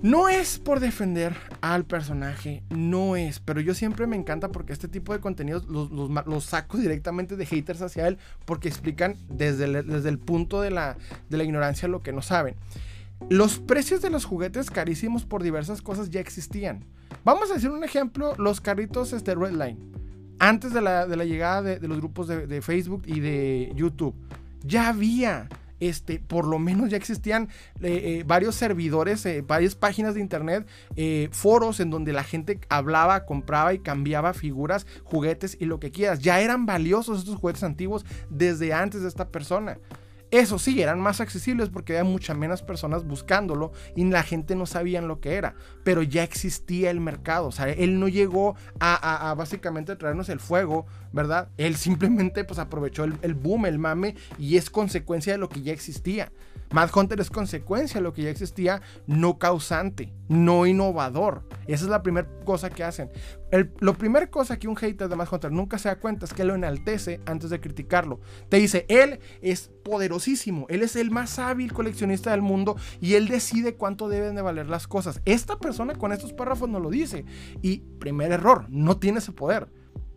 [0.02, 4.88] no es por defender al personaje, no es, pero yo siempre me encanta porque este
[4.88, 10.60] tipo de contenidos los, saco directamente de haters hacia él porque explican desde el, punto
[10.60, 10.96] de la,
[11.30, 12.56] de la ignorancia lo que no saben.
[13.30, 16.84] Los precios de los juguetes carísimos por diversas cosas ya existían.
[17.24, 19.78] Vamos a decir un ejemplo, los carritos este, Redline.
[20.40, 24.16] Antes de la, llegada de, los grupos de, de Facebook y de YouTube,
[24.64, 25.48] ya había
[25.88, 27.48] este, por lo menos ya existían
[27.80, 30.66] eh, eh, varios servidores, eh, varias páginas de internet,
[31.32, 36.20] foros en donde la gente hablaba, compraba y cambiaba figuras, juguetes y lo que quieras.
[36.20, 39.78] Ya eran valiosos estos juguetes antiguos desde antes de esta persona.
[40.32, 44.64] Eso sí, eran más accesibles porque había muchas menos personas buscándolo y la gente no
[44.64, 49.34] sabía lo que era, pero ya existía el mercado, o sea, él no llegó a,
[49.36, 51.48] básicamente traernos el fuego, ¿verdad?
[51.58, 55.60] Él simplemente pues aprovechó el, el boom, el mame y es consecuencia de lo que
[55.60, 56.32] ya existía.
[56.72, 61.46] Mad Hunter es consecuencia de lo que ya existía, no causante, no innovador.
[61.66, 63.10] Esa es la primera cosa que hacen.
[63.80, 66.44] Lo primera cosa que un hater de Mad Hunter nunca se da cuenta es que
[66.44, 68.20] lo enaltece antes de criticarlo.
[68.48, 73.28] Te dice, él es poderosísimo, él es el más hábil coleccionista del mundo y él
[73.28, 75.20] decide cuánto deben de valer las cosas.
[75.26, 77.24] Esta persona con estos párrafos no lo dice.
[77.60, 79.68] Y primer error, no tiene ese poder.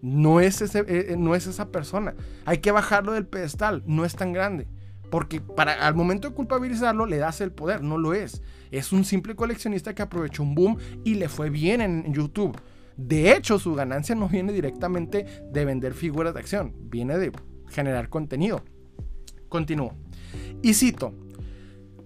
[0.02, 2.16] No es, ese, eh, eh, no es esa persona.
[2.46, 4.68] Hay que bajarlo del pedestal, no es tan grande.
[5.10, 8.42] Porque para, al momento de culpabilizarlo le das el poder, no lo es.
[8.72, 12.58] Es un simple coleccionista que aprovechó un boom y le fue bien en, YouTube.
[12.98, 17.32] De hecho, su ganancia no viene directamente de vender figuras de acción, viene de
[17.70, 18.64] generar contenido.
[19.50, 19.94] Continúo.
[20.62, 21.14] Y cito,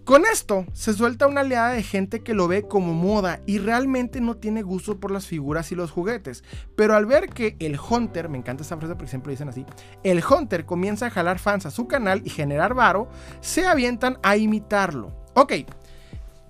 [0.10, 4.22] Con esto se suelta una oleada de gente que lo ve como moda y realmente
[4.22, 6.43] no tiene gusto por las figuras y los juguetes.
[6.76, 9.67] Pero al ver que el Hunter, me encanta esa frase porque siempre dicen así,
[10.04, 13.08] el Hunter comienza a jalar fans a su canal y generar varo,
[13.39, 15.13] se avientan a imitarlo.
[15.36, 15.54] Ok,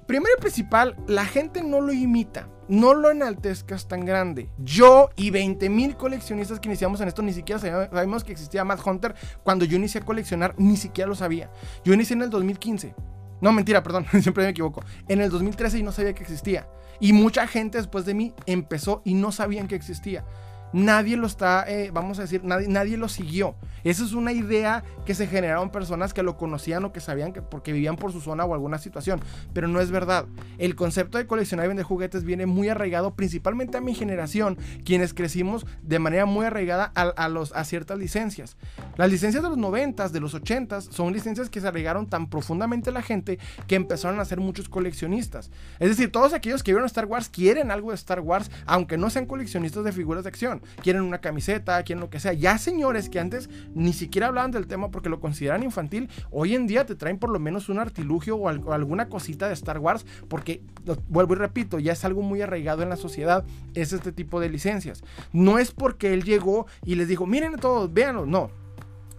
[0.07, 2.47] primero y principal, la gente no lo imita.
[2.69, 4.49] No lo enaltezcas tan grande.
[4.59, 8.79] Yo y 20 mil coleccionistas que iniciamos en esto ni siquiera sabíamos que existía Mad
[8.85, 9.15] Hunter.
[9.43, 11.51] Cuando yo inicié a coleccionar, ni siquiera lo sabía.
[11.83, 12.95] Yo inicié en el 2015.
[13.41, 14.83] No, mentira, perdón, siempre me equivoco.
[15.07, 16.67] En el 2013 y no sabía que existía.
[16.99, 20.25] Y mucha gente después de mí empezó y no sabían que existía
[20.73, 23.55] nadie lo está, eh, vamos a decir, nadie, nadie lo siguió.
[23.83, 27.41] Esa es una idea que se generaron personas que lo conocían o que sabían que
[27.41, 29.21] porque vivían por su zona o alguna situación,
[29.53, 30.25] pero no es verdad.
[30.57, 35.13] El concepto de coleccionar y vender juguetes viene muy arraigado principalmente a mi generación, quienes
[35.13, 38.57] crecimos de manera muy arraigada a, los, a ciertas licencias.
[38.97, 42.91] Las licencias de los 90 de los 80 son licencias que se arraigaron tan profundamente
[42.91, 45.51] la gente que empezaron a ser muchos coleccionistas.
[45.79, 49.09] Es decir, todos aquellos que vieron Star Wars quieren algo de Star Wars, aunque no
[49.09, 52.33] sean coleccionistas de figuras de acción quieren una camiseta, quieren lo que sea.
[52.33, 56.67] Ya señores que antes ni siquiera hablaban del tema porque lo consideran infantil, hoy en
[56.67, 60.61] día te traen por lo menos un artilugio o, alguna cosita de Star Wars porque,
[61.07, 64.49] vuelvo y repito, ya es algo muy arraigado en la sociedad, es este tipo de
[64.49, 65.03] licencias.
[65.33, 68.51] No es porque él llegó y les dijo, miren todos, véanlo, no.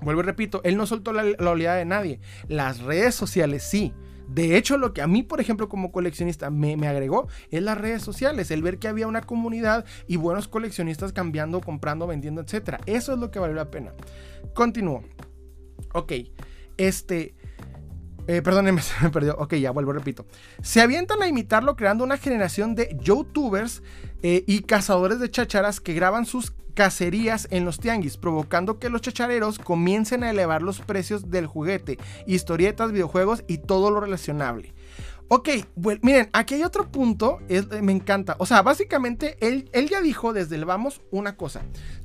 [0.03, 2.21] Vuelvo y repito, él no soltó la, la oleada de nadie.
[2.49, 3.93] Las redes sociales sí.
[4.31, 8.03] De hecho, lo que a mí, por ejemplo, como coleccionista me, agregó es las redes
[8.03, 12.77] sociales, el ver que había una comunidad y buenos coleccionistas cambiando, comprando, vendiendo, etc.
[12.87, 13.93] Eso es lo que valió la pena.
[14.55, 15.03] Continúo.
[15.95, 16.13] Ok,
[16.77, 17.35] este...
[18.31, 19.35] Eh, perdónenme, se me perdió.
[19.39, 20.25] Ok, ya vuelvo, repito.
[20.63, 23.83] Se avientan a imitarlo creando una generación de youtubers
[24.23, 29.01] eh, y cazadores de chacharas que graban sus cacerías en los tianguis, provocando que los
[29.03, 34.75] chachareros comiencen a elevar los precios del juguete, historietas, videojuegos y todo lo relacionable.
[35.33, 35.49] Ok,
[36.03, 38.35] miren, aquí hay otro punto, eh, me encanta.
[38.41, 41.63] O sea, básicamente él, él, ya dijo desde el vamos una cosa.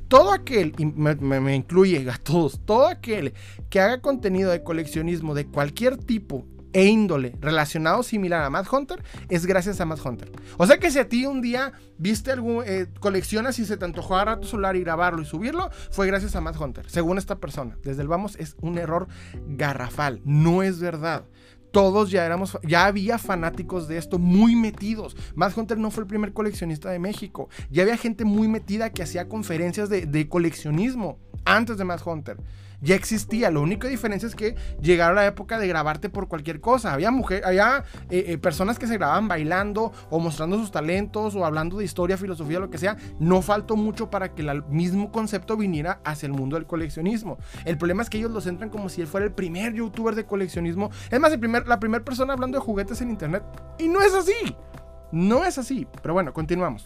[0.07, 3.33] Todo aquel, y me, me incluye a todos, todo aquel
[3.71, 9.01] que haga contenido de coleccionismo de cualquier tipo e índole relacionado similar a Mad Hunter
[9.29, 10.29] es gracias a Mad Hunter.
[10.57, 13.85] O sea que si a ti un día viste algún, eh, coleccionas y se te
[13.85, 17.37] antojó agarrar tu celular y grabarlo y subirlo, fue gracias a Mad Hunter, según esta
[17.39, 17.75] persona.
[17.81, 19.07] Desde el vamos es un error
[19.47, 21.25] garrafal, no es verdad
[21.75, 25.17] todos ya éramos, ya había fanáticos de esto muy metidos.
[25.35, 27.49] Mad Hunter no fue el primer coleccionista de México.
[27.69, 32.37] Ya había gente muy metida que hacía conferencias de, coleccionismo antes de Mad Hunter
[32.81, 33.51] ya existía.
[33.51, 36.93] Lo único diferencia es que llegaron la época de grabarte por cualquier cosa.
[36.93, 41.45] Había mujeres, había eh, eh, personas que se grababan bailando o mostrando sus talentos o
[41.45, 42.97] hablando de historia, filosofía, lo que sea.
[43.19, 47.37] No faltó mucho para que el mismo concepto viniera hacia el mundo del coleccionismo.
[47.65, 50.25] El problema es que ellos lo centran como si él fuera el primer youtuber de
[50.25, 50.89] coleccionismo.
[51.09, 53.43] Es más, el primer, la primera persona hablando de juguetes en internet.
[53.77, 54.55] Y no es así.
[55.11, 55.87] No es así.
[56.01, 56.85] Pero bueno, continuamos.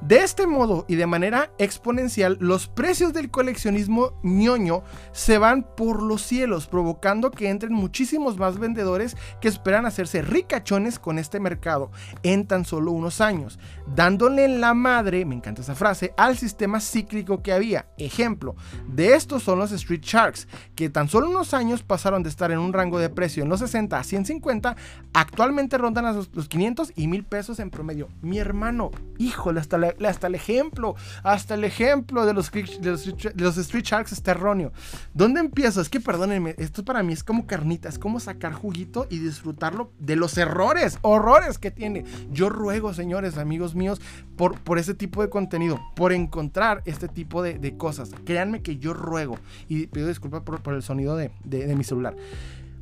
[0.00, 6.02] De este modo y de manera exponencial, los precios del coleccionismo ñoño se van por
[6.02, 11.90] los cielos, provocando que entren muchísimos más vendedores que esperan hacerse ricachones con este mercado
[12.22, 13.58] en tan solo unos años,
[13.94, 17.86] dándole la madre, me encanta esa frase, al sistema cíclico que había.
[17.96, 22.50] Ejemplo, de estos son los Street Sharks, que tan solo unos años pasaron de estar
[22.50, 24.76] en un rango de precio en los 60 a 150,
[25.14, 28.08] actualmente rondan a los 500 y 1000 pesos en promedio.
[28.20, 32.90] Mi hermano, híjole, hasta la hasta el ejemplo, hasta el ejemplo de los, de
[33.36, 34.72] los, Street Sharks está erróneo.
[35.12, 35.80] ¿Dónde empiezo?
[35.80, 39.92] Es que perdónenme, esto para mí es como carnita, es como sacar juguito y disfrutarlo
[39.98, 42.04] de los errores, horrores que tiene.
[42.30, 44.00] Yo ruego, señores, amigos míos,
[44.36, 48.10] por, por ese tipo de contenido, por encontrar este tipo de, cosas.
[48.24, 52.14] Créanme que yo ruego y pido disculpas por, el sonido de, de mi celular.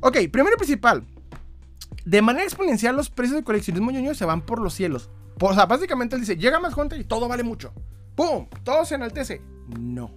[0.01, 1.03] Ok, primero y principal.
[2.05, 5.09] De manera exponencial, los precios de coleccionismo ñoño se van por los cielos.
[5.39, 7.73] O sea, básicamente él dice, llega más gente y todo vale mucho.
[8.15, 8.47] ¡Pum!
[8.63, 9.41] Todo se enaltece.
[9.79, 10.11] No.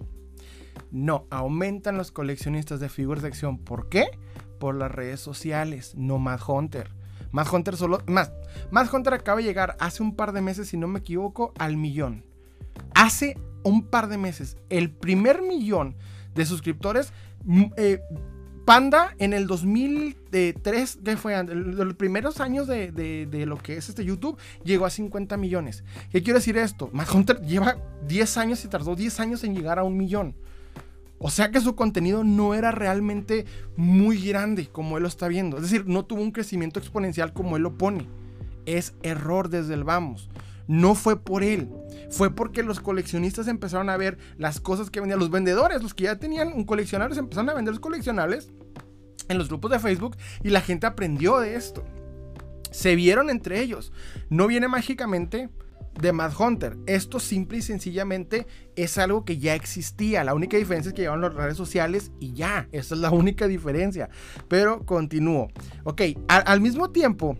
[0.91, 3.57] No, aumentan los coleccionistas de figuras de acción.
[3.57, 4.07] ¿Por qué?
[4.59, 6.91] Por las redes sociales, no Mad Hunter.
[7.31, 8.01] Mad Hunter solo.
[8.07, 8.31] Más.
[8.71, 11.77] Mad Hunter acaba de llegar hace un par de meses, si no me equivoco, al
[11.77, 12.25] millón.
[12.95, 14.57] Hace un par de meses.
[14.69, 15.95] El primer millón
[16.33, 17.11] de suscriptores.
[17.43, 18.01] Mm, eh,
[18.67, 24.37] Panda en el 2003, que fue los primeros años de, lo que es este YouTube,
[24.65, 25.85] llegó a 50 millones.
[26.11, 26.89] ¿Qué quiere decir esto?
[26.91, 27.77] Mad Hunter lleva
[28.09, 30.35] 10 años y tardó 10 años en llegar a un millón.
[31.17, 33.45] O sea que su contenido no era realmente
[33.77, 35.55] muy grande como él lo está viendo.
[35.55, 38.05] Es decir, no tuvo un crecimiento exponencial como él lo pone.
[38.65, 40.27] Es error desde el vamos
[40.67, 41.69] no fue por él.
[42.09, 45.19] Fue porque los coleccionistas empezaron a ver las cosas que vendían.
[45.19, 48.51] Los vendedores, los que ya tenían un coleccionables, empezaron a vender los coleccionables.
[49.29, 51.83] en los grupos de Facebook y la gente aprendió de esto.
[52.71, 53.91] Se vieron entre ellos.
[54.29, 55.49] No viene mágicamente
[55.99, 56.77] de Mad Hunter.
[56.85, 60.23] Esto simple y sencillamente es algo que ya existía.
[60.23, 62.67] La única diferencia es que llevan las redes sociales y ya.
[62.71, 64.09] Esa es la única diferencia.
[64.47, 65.49] Pero continúo.
[65.83, 67.37] Ok, al mismo tiempo,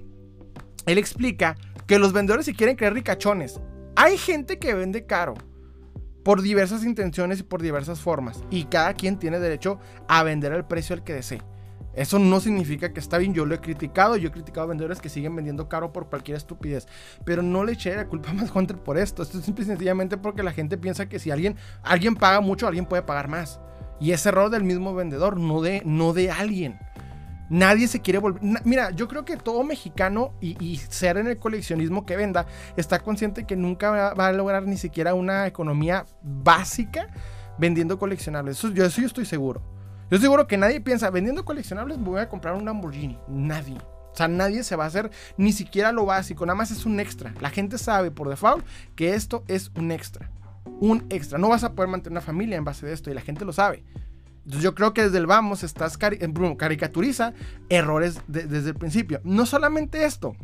[0.88, 3.60] él explica que los vendedores se quieren creer ricachones.
[3.96, 5.36] Hay gente que vende caro
[6.24, 8.42] por diversas intenciones y por diversas formas.
[8.50, 11.42] Y cada quien tiene derecho a vender al precio al que desee.
[11.94, 15.02] Eso no significa que está bien, yo lo he criticado, yo he criticado a vendedores
[15.02, 16.88] que siguen vendiendo caro por cualquier estupidez,
[17.26, 19.68] pero no le eché la culpa a Más Hunter por esto, esto es simple y
[19.68, 23.60] sencillamente porque la gente piensa que si alguien, alguien paga mucho, alguien puede pagar más.
[24.00, 26.78] Y es error del mismo vendedor, no de, no de alguien.
[27.50, 28.42] Nadie se quiere volver.
[28.66, 33.46] mira, yo creo que todo mexicano y, ser en el coleccionismo que venda está consciente
[33.46, 37.08] que nunca va, a lograr ni siquiera una economía básica
[37.58, 38.58] vendiendo coleccionables.
[38.58, 39.62] eso yo estoy seguro.
[40.10, 43.20] Yo seguro que nadie piensa, vendiendo coleccionables voy a comprar un Lamborghini.
[43.28, 43.78] Nadie.
[43.78, 47.00] O sea, nadie se va a hacer ni siquiera lo básico, nada más es un
[47.00, 47.34] extra.
[47.40, 50.32] La gente sabe por default que esto es un extra.
[50.80, 51.38] Un extra.
[51.38, 53.54] No vas a poder mantener una familia en base de esto y la gente lo
[53.54, 53.84] sabe.
[54.48, 57.34] Yo creo que desde el vamos estás caricaturiza
[57.70, 59.22] errores desde el principio.
[59.24, 60.36] No solamente esto,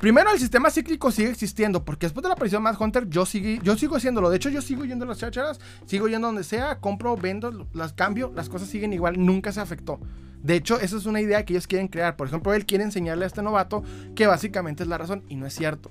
[0.00, 3.24] Primero, el sistema cíclico sigue existiendo, porque después de la aparición de Mad Hunter, yo,
[3.24, 4.30] yo sigo haciéndolo.
[4.30, 7.94] De hecho, yo sigo yendo a las chacharas, sigo yendo donde sea, compro, vendo, las
[7.94, 9.98] cambio, las cosas siguen igual, nunca se afectó.
[10.40, 12.16] De hecho, esa es una idea que ellos quieren crear.
[12.16, 13.82] Por ejemplo, él quiere enseñarle a este novato
[14.14, 15.90] que básicamente es la razón, y no es cierto.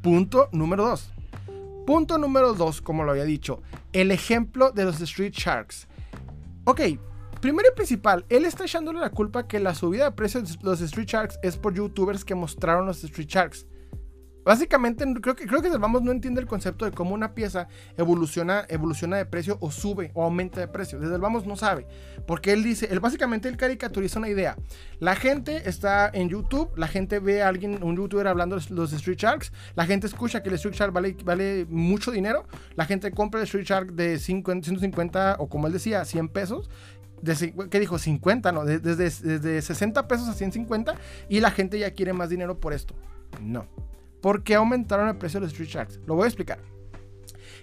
[0.00, 1.10] Punto número dos.
[1.86, 3.62] Punto número dos, como lo había dicho,
[3.92, 5.88] el ejemplo de los Street Sharks.
[6.64, 6.80] Ok,
[7.44, 10.80] Primero y principal, él está echándole la culpa que la subida de precios de los
[10.80, 13.66] Street Sharks es por youtubers que mostraron los Street Sharks.
[14.44, 18.64] Básicamente, creo que, creo que Vamos no entiende el concepto de cómo una pieza evoluciona,
[18.68, 21.00] evoluciona de precio o sube o aumenta de precio.
[21.00, 21.86] Desde el Vamos no sabe.
[22.26, 24.56] Porque él dice, él básicamente él caricaturiza una idea.
[25.00, 28.92] La gente está en YouTube, la gente ve a alguien, un youtuber hablando de los
[28.92, 33.10] Street Sharks, la gente escucha que el Street Shark vale, vale mucho dinero, la gente
[33.10, 36.70] compra el Street Shark de 50, 150 o como él decía, 100 pesos
[37.70, 37.98] ¿qué dijo?
[37.98, 38.64] 50, ¿no?
[38.64, 40.94] Desde, desde 60 pesos a 150
[41.28, 42.94] y la gente ya quiere más dinero por esto.
[43.40, 43.66] No.
[44.24, 46.00] ¿Por qué aumentaron el precio de los Street Sharks?
[46.06, 46.58] Lo voy a explicar.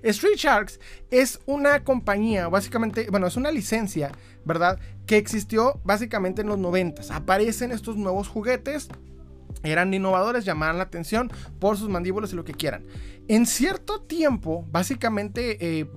[0.03, 4.11] Street Sharks es una compañía, básicamente, bueno, es una licencia,
[4.45, 4.77] ¿verdad?
[5.07, 7.15] Que existió básicamente en los 90.
[7.15, 8.89] Aparecen estos nuevos juguetes
[9.63, 12.83] eran innovadores, llamaban la atención por sus mandíbulas y lo que quieran.
[13.27, 15.87] En cierto tiempo, básicamente, eh,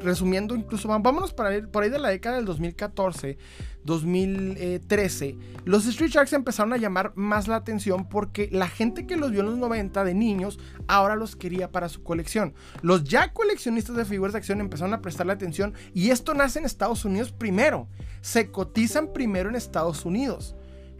[0.00, 3.38] resumiendo incluso, vámonos por ahí, por ahí de la década del 2014,
[3.86, 9.30] 2013, los Street Sharks empezaron a llamar más la atención porque la gente que los
[9.30, 12.54] vio en los 90 de niños ahora los quería para su colección.
[12.82, 16.66] Los ya coleccionistas de figuras de acción empezaron a prestarle atención y esto nace en
[16.66, 17.88] Estados Unidos primero.
[18.20, 20.56] Se cotizan primero en Estados Unidos.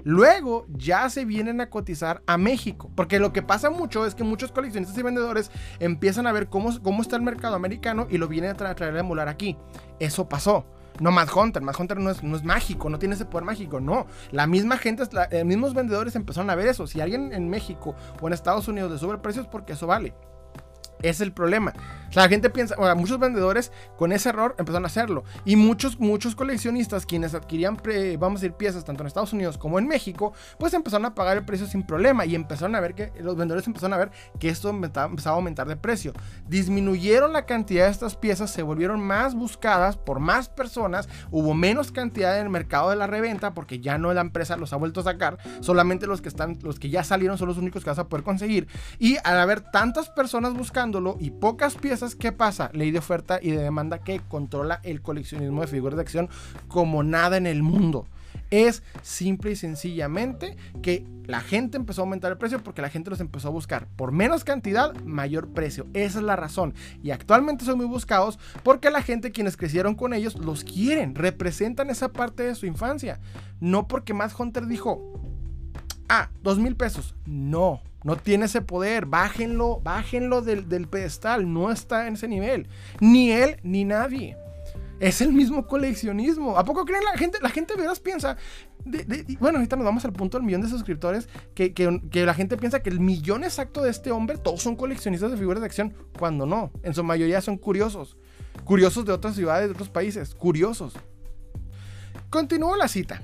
[0.06, 2.92] Luego ya se vienen a cotizar a México.
[2.94, 6.80] Porque lo que pasa mucho es que muchos coleccionistas y vendedores empiezan a ver cómo,
[6.80, 9.56] cómo está el mercado americano y lo vienen a traer a emular aquí.
[9.98, 10.64] Eso pasó.
[11.00, 13.80] No Mad Hunter, Mad Hunter no es, no es mágico, no tiene ese poder mágico,
[13.80, 14.06] no.
[14.30, 16.86] La misma gente, los eh, mismos vendedores empezaron a ver eso.
[16.86, 19.86] Si alguien en México o en Estados Unidos le sube el precio es porque eso
[19.86, 20.14] vale.
[21.02, 21.72] Es el problema.
[22.08, 25.24] O sea, la gente piensa, o sea, muchos vendedores con ese error empezaron a hacerlo.
[25.44, 27.78] Y muchos, muchos coleccionistas, quienes adquirían,
[28.18, 31.36] vamos a decir, piezas tanto en Estados Unidos como en México, pues empezaron a pagar
[31.36, 32.24] el precio sin problema.
[32.24, 35.66] Y empezaron a ver que, los vendedores empezaron a ver que esto empezaba, a aumentar
[35.66, 36.12] de precio.
[36.48, 41.08] Disminuyeron la cantidad de estas piezas, se volvieron más buscadas por más personas.
[41.30, 44.72] Hubo menos cantidad en el mercado de la reventa porque ya no la empresa los
[44.72, 45.38] ha vuelto a sacar.
[45.60, 48.24] Solamente los que están, los que ya salieron son los únicos que vas a poder
[48.24, 48.68] conseguir.
[48.98, 50.85] Y al haber tantas personas buscando,
[51.18, 52.70] y pocas piezas, ¿qué pasa?
[52.72, 56.28] Ley de oferta y de demanda que controla el coleccionismo de figuras de acción
[56.68, 58.06] como nada en el mundo.
[58.50, 63.10] Es simple y sencillamente que la gente empezó a aumentar el precio porque la gente
[63.10, 63.88] los empezó a buscar.
[63.96, 65.88] Por menos cantidad, mayor precio.
[65.92, 66.72] Esa es la razón.
[67.02, 71.16] Y actualmente son muy buscados porque la gente, quienes crecieron con ellos, los quieren.
[71.16, 73.18] Representan esa parte de su infancia.
[73.58, 75.35] No porque Matt Hunter dijo,
[76.08, 77.14] ah, dos mil pesos.
[77.26, 79.06] No, no tiene ese poder.
[79.06, 81.52] Bájenlo, bájenlo del, pedestal.
[81.52, 82.68] No está en ese nivel.
[83.00, 84.36] Ni él, ni nadie.
[85.00, 86.56] Es el mismo coleccionismo.
[86.56, 87.38] ¿A poco creen la gente?
[87.42, 88.36] La gente de veras piensa.
[89.40, 91.28] bueno, ahorita nos vamos al punto del millón de suscriptores.
[91.54, 95.30] Que, que, la gente piensa que el millón exacto de este hombre, todos son coleccionistas
[95.30, 95.94] de figuras de acción.
[96.18, 96.70] Cuando no.
[96.82, 98.16] En su mayoría son curiosos.
[98.64, 100.34] Curiosos de otras ciudades, de otros países.
[100.34, 100.94] Curiosos.
[102.30, 103.22] Continúo la cita.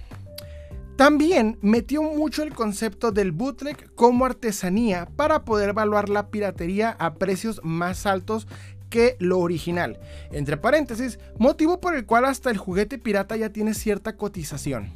[1.03, 7.15] También metió mucho el concepto del bootleg como artesanía para poder evaluar la piratería a
[7.15, 8.47] precios más altos
[8.89, 9.99] que lo original.
[10.31, 14.93] Entre paréntesis, motivo por el cual hasta el juguete pirata ya tiene cierta cotización.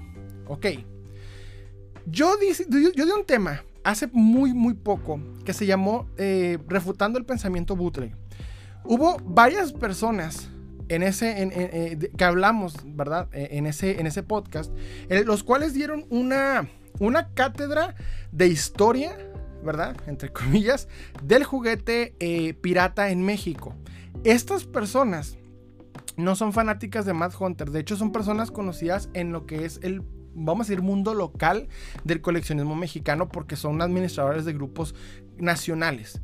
[0.47, 0.66] Ok.
[2.07, 2.53] Yo, di,
[2.95, 7.74] yo, di un tema hace muy, muy poco que se llamó eh, Refutando el pensamiento
[7.74, 8.14] bootleg.
[8.85, 10.51] Hubo varias personas
[10.89, 13.28] en ese, eh, que hablamos, ¿verdad?
[13.32, 14.72] E, en ese, en ese podcast,
[15.09, 16.68] los cuales dieron una,
[16.99, 17.95] una cátedra
[18.32, 19.16] de historia,
[19.64, 19.97] ¿verdad?
[20.07, 20.89] Entre comillas,
[21.22, 23.74] del juguete eh, pirata en México.
[24.24, 25.37] Estas personas
[26.16, 29.80] no son fanáticas de Mad Hunter, de hecho son personas conocidas en lo que es
[29.82, 30.03] el
[30.37, 31.68] vamos a decir, mundo local
[32.05, 34.95] del coleccionismo mexicano porque son administradores de grupos
[35.39, 36.20] nacionales.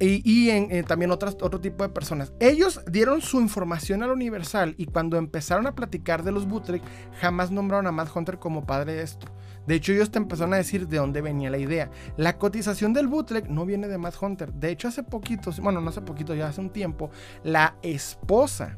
[0.00, 2.32] Y, en, también otras, otro tipo de personas.
[2.40, 6.82] Ellos dieron su información a la Universal y cuando empezaron a platicar de los bootleg,
[7.20, 9.26] jamás nombraron a Mad Hunter como padre de esto.
[9.66, 11.90] De hecho, ellos te empezaron a decir de dónde venía la idea.
[12.16, 14.52] La cotización del bootleg no viene de Mad Hunter.
[14.52, 17.10] De hecho, hace poquito, bueno, no hace poquito, ya hace un tiempo,
[17.42, 18.76] la esposa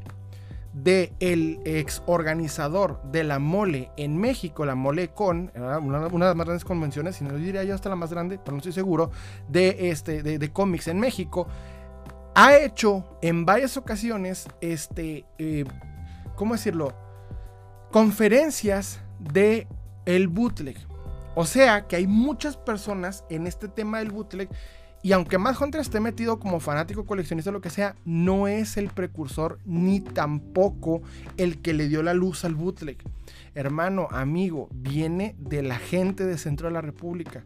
[0.73, 6.35] de el ex organizador de la mole en México, la mole con, una, de las
[6.35, 9.11] más grandes convenciones, y no diría yo hasta la más grande, pero no estoy seguro,
[9.47, 11.47] de, este, de, cómics en México,
[12.35, 15.65] ha hecho en varias ocasiones, este, eh,
[16.35, 16.93] ¿cómo decirlo?
[17.91, 19.67] Conferencias de
[20.05, 20.77] el bootleg.
[21.35, 24.49] O sea que hay muchas personas en este tema del bootleg
[25.03, 28.89] y aunque Mad Hunter esté metido como fanático, coleccionista, lo que sea, no es el
[28.89, 31.01] precursor ni tampoco
[31.37, 32.97] el que le dio la luz al bootleg.
[33.55, 37.43] Hermano, amigo, viene de la gente de centro de la República.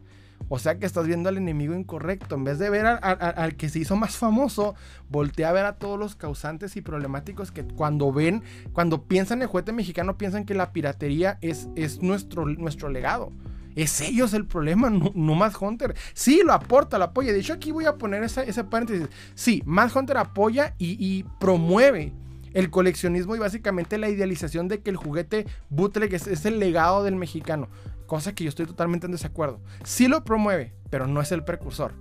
[0.48, 2.34] O sea que estás viendo al enemigo incorrecto.
[2.34, 4.74] En vez de ver al que se hizo más famoso,
[5.08, 8.42] voltea a ver a todos los causantes y problemáticos que cuando ven,
[8.72, 13.30] cuando piensan en el juguete mexicano, piensan que la piratería es, es nuestro, nuestro legado.
[13.76, 15.94] Es ellos el problema, no, Mad Hunter.
[16.14, 17.32] Sí, lo aporta, lo apoya.
[17.32, 19.08] De hecho, aquí voy a poner esa, ese paréntesis.
[19.34, 22.12] Sí, Mad Hunter apoya y, promueve
[22.54, 27.02] el coleccionismo y básicamente la idealización de que el juguete bootleg es, es, el legado
[27.02, 27.70] del mexicano,
[28.06, 29.60] cosa que yo estoy totalmente en desacuerdo.
[29.84, 31.94] Sí lo promueve, pero no es el precursor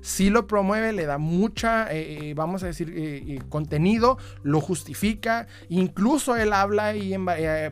[0.00, 5.46] sí lo promueve, le da mucha, eh, eh, vamos a decir, eh, contenido, lo justifica,
[5.68, 7.16] incluso él habla y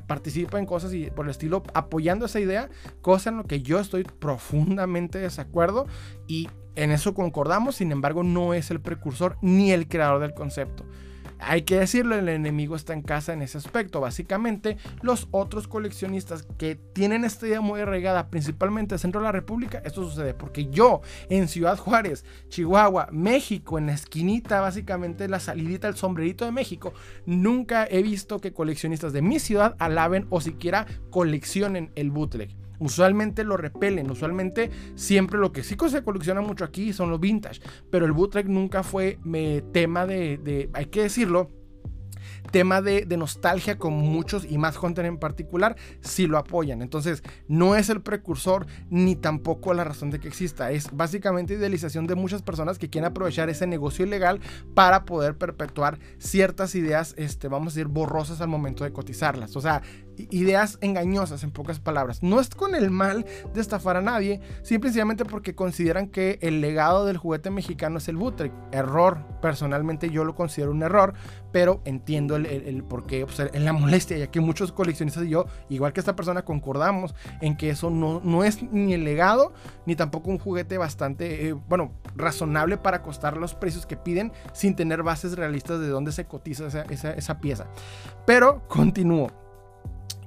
[0.07, 2.69] participa en cosas y por el estilo apoyando esa idea,
[3.01, 5.87] cosa en lo que yo estoy profundamente desacuerdo
[6.27, 10.85] y en eso concordamos, sin embargo no es el precursor ni el creador del concepto.
[11.39, 14.01] Hay que decirlo, el enemigo está en casa en ese aspecto.
[14.01, 19.33] Básicamente, los otros coleccionistas que tienen esta idea muy arraigada, principalmente en centro de la
[19.33, 25.41] República, esto sucede porque yo en Ciudad Juárez, Chihuahua, México, en la esquinita, básicamente la
[25.41, 26.93] salidita del sombrerito de México,
[27.27, 33.45] nunca he visto que coleccionistas de mi ciudad alaben o siquiera coleccionen el bootleg usualmente
[33.45, 37.61] lo repelen, usualmente siempre lo que sí se colecciona mucho aquí son los vintage,
[37.91, 41.51] pero el bootleg nunca fue me, tema de, de, hay que decirlo,
[42.51, 46.83] tema de, nostalgia con muchos y más Hunter en particular, si lo apoyan.
[46.83, 50.71] Entonces, no es el precursor ni tampoco la razón de que exista.
[50.71, 54.41] Es básicamente idealización de muchas personas que quieren aprovechar ese negocio ilegal
[54.75, 59.57] para poder perpetuar ciertas ideas, este, vamos a decir, borrosas al momento de cotizarlas.
[59.57, 59.83] O sea,
[60.31, 62.23] ideas engañosas en pocas palabras.
[62.23, 67.05] No es con el mal de estafar a nadie, simplemente porque consideran que el legado
[67.05, 68.53] del juguete mexicano es el bootleg.
[68.73, 71.15] Error, personalmente yo lo considero un error,
[71.57, 75.47] pero entiendo el, el, por qué, pues, la molestia, ya que muchos coleccionistas y yo,
[75.71, 79.55] igual que esta persona, concordamos en que eso no, no es ni el legado,
[79.87, 84.77] ni tampoco un juguete bastante, eh, bueno, razonable para costar los precios que piden sin
[84.77, 87.69] tener bases realistas de dónde se cotiza esa, esa, esa pieza.
[88.27, 89.31] Pero continúo.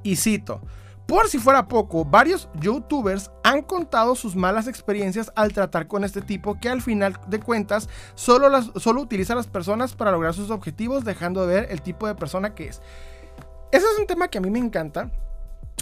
[0.01, 0.61] Y cito,
[1.09, 6.21] por si fuera poco, varios youtubers han contado sus malas experiencias al tratar con este
[6.21, 10.35] tipo que al final de cuentas solo, las, solo utiliza a las personas para lograr
[10.35, 12.83] sus objetivos dejando de ver el tipo de persona que es.
[13.71, 15.09] Ese es un tema que a mí me encanta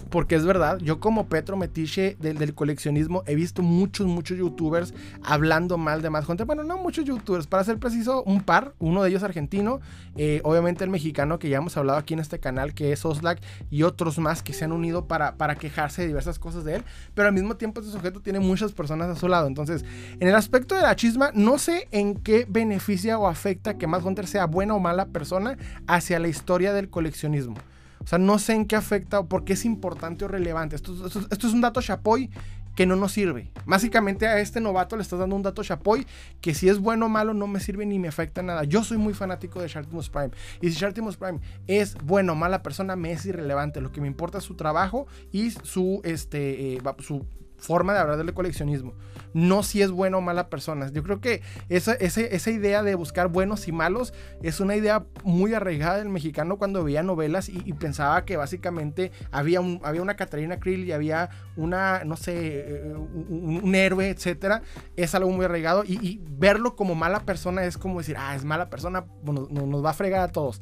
[0.10, 4.94] porque es verdad, yo como Petro Metiche del, coleccionismo he visto muchos, muchos youtubers
[5.24, 6.46] hablando mal de Mad Hunter.
[6.46, 9.80] Bueno, no muchos youtubers, para ser preciso, un par, uno de ellos argentino,
[10.16, 13.40] eh, obviamente el mexicano que ya hemos hablado aquí en este canal, que es Oslac,
[13.70, 16.84] y otros más que se han unido para, para quejarse de diversas cosas de él,
[17.14, 19.48] pero al mismo tiempo este sujeto tiene muchas personas a su lado.
[19.48, 19.84] Entonces,
[20.20, 24.06] en el aspecto de la chisma, no sé en qué beneficia o afecta que Mad
[24.06, 27.56] Hunter sea buena o mala persona hacia la historia del coleccionismo.
[28.00, 30.76] O sea, no sé en qué afecta o por qué es importante o relevante.
[30.76, 32.30] Esto, es un dato chapoy
[32.76, 33.52] que no nos sirve.
[33.66, 36.06] Básicamente a este novato le estás dando un dato chapoy
[36.42, 38.64] que si es bueno o malo no me sirve ni me afecta nada.
[38.66, 40.30] Yo soy muy fanático de Shartimus Prime.
[40.62, 43.82] Y si Shartimus Prime es bueno o mala persona, me es irrelevante.
[43.82, 47.26] Lo que me importa es su trabajo y su, este, eh, su
[47.58, 48.94] forma de hablar del coleccionismo,
[49.34, 50.90] no si es bueno o mala persona.
[50.92, 55.54] Yo creo que esa, esa, idea de buscar buenos y malos es una idea muy
[55.54, 60.60] arraigada del mexicano cuando veía novelas y, pensaba que básicamente había, un, había una Catarina
[60.60, 64.62] Krill y había una, no sé, eh, un, héroe, etcétera.
[64.96, 68.70] Es algo muy arraigado y, verlo como mala persona es como decir, ah, es mala
[68.70, 70.62] persona, bueno, nos va a fregar a todos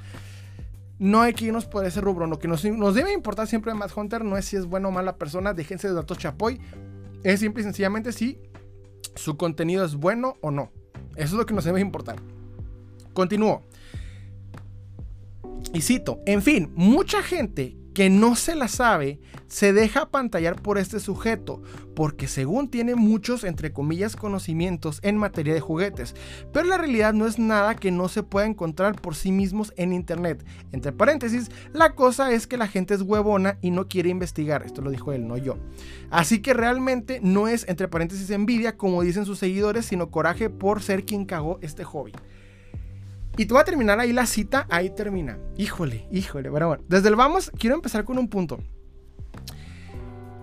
[0.97, 2.27] no hay que irnos por ese rubro.
[2.27, 4.91] Lo que nos, debe importar siempre de Matt Hunter no es si es bueno o
[4.91, 5.53] mala persona.
[5.53, 6.59] Déjense de datos chapoy.
[7.23, 8.39] Es simple y sencillamente si
[9.15, 10.71] su contenido es bueno o no.
[11.15, 12.17] Eso es lo que nos debe importar.
[13.13, 13.63] Continúo.
[15.73, 20.77] Y cito, en fin, mucha gente que no se la sabe se deja pantallar por
[20.77, 21.63] este sujeto,
[21.95, 26.13] porque según tiene muchos, entre comillas, conocimientos en materia de juguetes,
[26.51, 29.93] pero la realidad no es nada que no se pueda encontrar por sí mismos en
[29.93, 30.45] internet.
[30.73, 34.81] Entre paréntesis, la cosa es que la gente es huevona y no quiere investigar, esto
[34.81, 35.57] lo dijo él, no yo.
[36.11, 40.81] Así que realmente no es, entre paréntesis, envidia, como dicen sus seguidores, sino coraje por
[40.81, 42.11] ser quien cagó este hobby.
[43.37, 45.37] Y tú vas a terminar ahí la cita, ahí termina.
[45.57, 46.49] Híjole, híjole.
[46.51, 48.59] Pero bueno, desde el vamos, quiero empezar con un punto.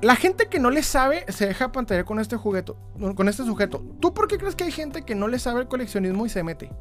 [0.03, 2.73] La gente que no le sabe se deja pantalla con este juguete,
[3.15, 3.85] con este sujeto.
[4.01, 6.43] ¿Tú por qué crees que hay gente que no le sabe el coleccionismo y se
[6.43, 6.73] mete?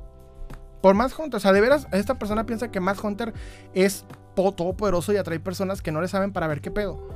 [0.82, 1.38] Por más Hunter.
[1.38, 3.34] O sea, de veras, esta persona piensa que más Hunter
[3.76, 4.06] es
[4.36, 7.10] todopoderoso y atrae personas que no le saben para ver qué pedo.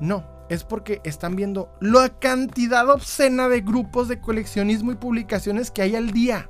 [0.00, 5.82] No, es porque están viendo la cantidad obscena de grupos de coleccionismo y publicaciones que
[5.82, 6.48] hay al día.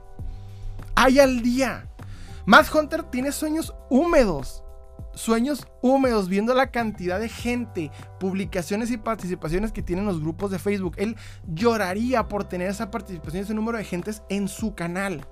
[0.95, 1.89] Hay al día.
[2.47, 4.64] Matt Hunter tiene sueños húmedos.
[5.14, 10.59] Sueños húmedos, viendo la cantidad de gente, publicaciones y participaciones que tienen los grupos de
[10.59, 10.95] Facebook.
[10.99, 11.16] Él
[11.49, 15.26] lloraría por tener esa participación, ese número de gentes en su canal.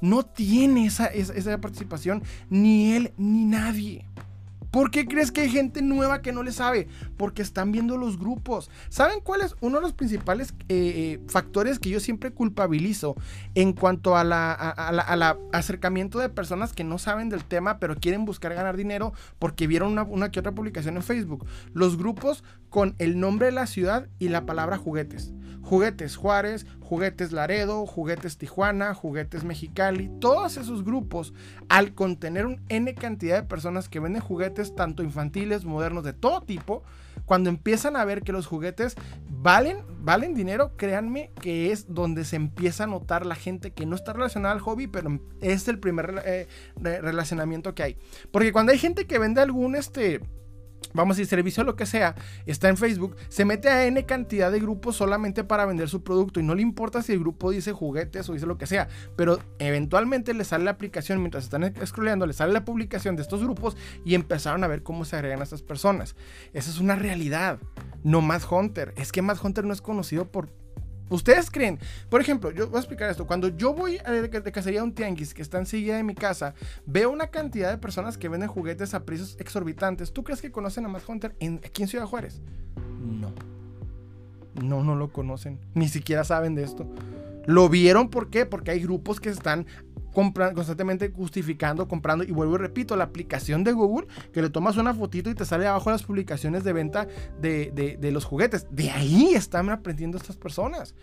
[0.00, 4.06] No tiene esa, esa participación ni él ni nadie.
[4.70, 6.88] ¿Por qué crees que hay gente nueva que no le sabe?
[7.16, 8.70] Porque están viendo los grupos.
[8.88, 13.16] ¿Saben cuál es uno de los principales eh, eh, factores que yo siempre culpabilizo
[13.54, 18.54] en cuanto a la, acercamiento de personas que no saben del tema pero quieren buscar
[18.54, 21.46] ganar dinero porque vieron una que otra publicación en Facebook?
[21.72, 25.32] Los grupos con el nombre de la ciudad y la palabra juguetes.
[25.62, 31.34] Juguetes Juárez, Juguetes Laredo, Juguetes Tijuana, Juguetes Mexicali, todos esos grupos,
[31.68, 36.42] al contener un N cantidad de personas que venden juguetes, tanto infantiles, modernos, de todo
[36.42, 36.82] tipo,
[37.26, 38.94] cuando empiezan a ver que los juguetes
[39.28, 43.96] valen, valen dinero, créanme que es donde se empieza a notar la gente que no
[43.96, 46.46] está relacionada al hobby, pero es el primer eh,
[46.80, 47.98] relacionamiento que hay.
[48.30, 50.20] Porque cuando hay gente que vende algún, este,
[50.92, 52.14] vamos a decir, servicio lo que sea,
[52.46, 56.40] está en Facebook, se mete a N cantidad de grupos solamente para vender su producto
[56.40, 59.38] y no le importa si el grupo dice juguetes o dice lo que sea, pero
[59.58, 63.76] eventualmente le sale la aplicación mientras están scrolleando, le sale la publicación de estos grupos
[64.04, 66.16] y empezaron a ver cómo se agregan a estas personas.
[66.52, 67.58] Esa es una realidad,
[68.02, 68.94] no más Hunter.
[68.96, 70.50] Es que más Hunter no es conocido por
[71.08, 71.78] ¿Ustedes creen?
[72.08, 73.26] Por ejemplo, yo voy a explicar esto.
[73.26, 76.14] Cuando yo voy a, de, de cacería a un tianguis que está enseguida de mi
[76.14, 76.54] casa,
[76.86, 80.12] veo una cantidad de personas que venden juguetes a precios exorbitantes.
[80.12, 82.40] ¿Tú crees que conocen a Matt Hunter en, aquí en Ciudad Juárez?
[83.00, 83.32] No.
[84.62, 85.58] No, no lo conocen.
[85.74, 86.86] Ni siquiera saben de esto.
[87.46, 88.44] Lo vieron, ¿por qué?
[88.44, 89.66] Porque hay grupos que están
[90.54, 92.24] constantemente justificando, comprando.
[92.24, 95.44] Y vuelvo y repito, la aplicación de Google, que le tomas una fotito y te
[95.44, 97.08] sale abajo las publicaciones de venta
[97.40, 98.66] de, los juguetes.
[98.70, 100.94] De ahí están aprendiendo estas personas.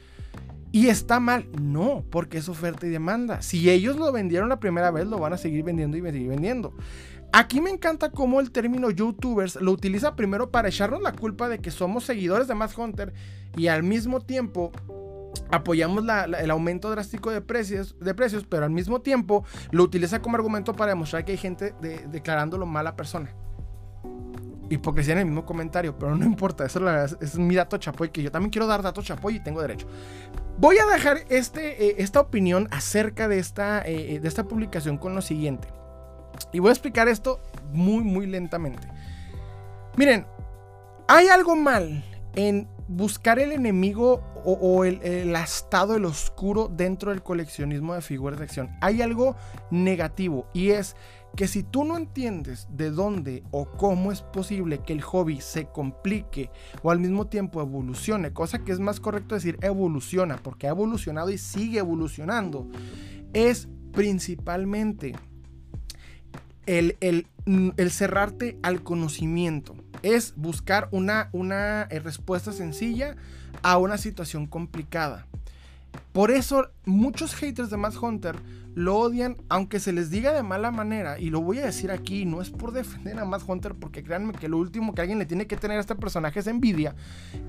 [0.71, 1.47] ¿Y está mal?
[1.61, 3.41] No, porque es oferta y demanda.
[3.41, 6.73] Si ellos lo vendieron la primera vez, lo van a seguir vendiendo y vendiendo.
[7.31, 11.59] Aquí me encanta cómo el término YouTubers lo utiliza primero para echarnos la culpa de
[11.59, 13.13] que somos seguidores de Mass Hunter
[13.57, 14.71] y al mismo tiempo
[15.51, 16.03] apoyamos
[16.39, 20.73] el aumento drástico de precios, de precios, pero al mismo tiempo lo utiliza como argumento
[20.73, 21.73] para demostrar que hay gente
[22.07, 23.33] declarándolo mala persona.
[24.69, 26.81] Hipocresía en el mismo comentario, pero no importa, eso
[27.21, 29.87] es, mi dato chapoy, que yo también quiero dar datos chapoy y tengo derecho.
[30.57, 35.13] Voy a dejar este, eh, esta opinión acerca de esta, eh, de esta publicación con
[35.13, 35.67] lo siguiente.
[36.51, 37.39] Y voy a explicar esto
[37.71, 38.87] muy, muy lentamente.
[39.97, 40.25] Miren,
[41.07, 42.03] hay algo mal
[42.35, 48.45] en buscar el enemigo o, el, el, el oscuro dentro del coleccionismo de figuras de
[48.45, 48.69] acción.
[48.81, 49.35] Hay algo
[49.71, 50.95] negativo y es
[51.35, 55.65] que si tú no entiendes de dónde o cómo es posible que el hobby se
[55.65, 56.49] complique
[56.81, 61.29] o al mismo tiempo evolucione, cosa que es más correcto decir evoluciona, porque ha evolucionado
[61.29, 62.67] y sigue evolucionando,
[63.33, 65.13] es principalmente
[66.65, 69.75] el, el, el cerrarte al conocimiento
[70.05, 73.15] es buscar una, una eh, respuesta sencilla
[73.61, 75.27] a una situación complicada.
[76.11, 78.35] Por eso muchos haters de Matt Hunter
[78.75, 82.25] lo odian, aunque se les diga de mala manera, y lo voy a decir aquí,
[82.25, 85.25] no es por defender a Matt Hunter, porque créanme que lo último que alguien le
[85.25, 86.93] tiene que tener a este personaje es envidia,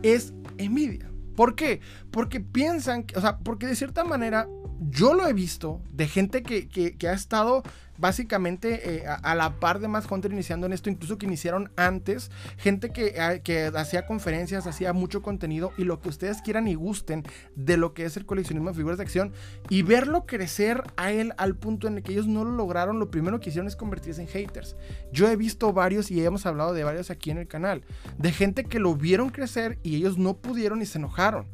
[0.03, 1.11] es envidia.
[1.35, 1.81] ¿Por qué?
[2.11, 4.49] Porque piensan, o sea, porque de cierta manera
[4.91, 7.63] yo lo he visto de gente que, que, ha estado
[7.99, 12.31] básicamente eh, a, la par de más Hunter iniciando en esto, incluso que iniciaron antes,
[12.57, 16.75] gente que, ah, que, hacía conferencias, hacía mucho contenido y lo que ustedes quieran y
[16.75, 17.25] gusten
[17.55, 19.33] de lo que es el coleccionismo de figuras de acción
[19.69, 23.11] y verlo crecer a él al punto en el que ellos no lo lograron, lo
[23.11, 24.77] primero que hicieron es convertirse en haters.
[25.13, 27.83] Yo he visto varios y hemos hablado de varios aquí en el canal,
[28.19, 31.47] de gente que lo vieron crecer y ellos no pudieron y se enojaron.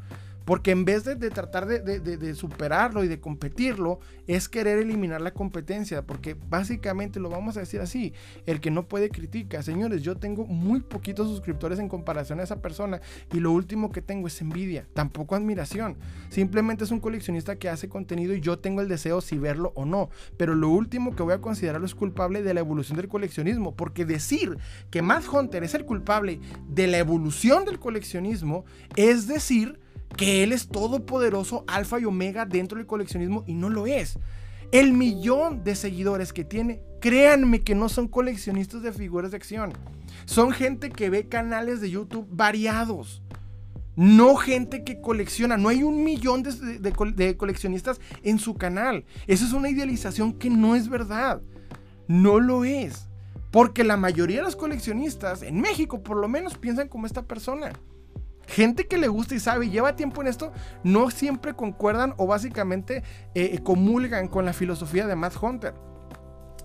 [0.44, 6.02] Porque en vez de, tratar de, superarlo y de competirlo, es querer eliminar la competencia.
[6.02, 8.12] Porque básicamente lo vamos a decir así,
[8.46, 9.62] el que no puede critica.
[9.62, 13.00] Señores, yo tengo muy poquitos suscriptores en comparación a esa persona
[13.32, 15.96] y lo último que tengo es envidia, tampoco admiración.
[16.28, 19.84] Simplemente es un coleccionista que hace contenido y yo tengo el deseo si verlo o
[19.84, 20.10] no.
[20.36, 23.74] Pero lo último que voy a considerarlo es culpable de la evolución del coleccionismo.
[23.74, 24.56] Porque decir
[24.90, 28.64] que Matt Hunter es el culpable de la evolución del coleccionismo
[28.96, 29.80] es decir
[30.16, 34.18] que él es todopoderoso, alfa y omega dentro del coleccionismo y no lo es.
[34.70, 39.72] El millón de seguidores que tiene, créanme que no son coleccionistas de figuras de acción.
[40.24, 43.22] Son gente que ve canales de YouTube variados.
[43.94, 45.58] No gente que colecciona.
[45.58, 49.04] No hay un millón de, coleccionistas en su canal.
[49.26, 51.42] Esa es una idealización que no es verdad.
[52.08, 53.08] No lo es.
[53.50, 57.72] Porque la mayoría de los coleccionistas, en México por lo menos, piensan como esta persona
[58.46, 60.52] gente que le gusta y sabe y lleva tiempo en esto,
[60.84, 62.98] no siempre concuerdan o básicamente
[63.34, 65.74] eh, eh, comulgan con la filosofía de Matt Hunter.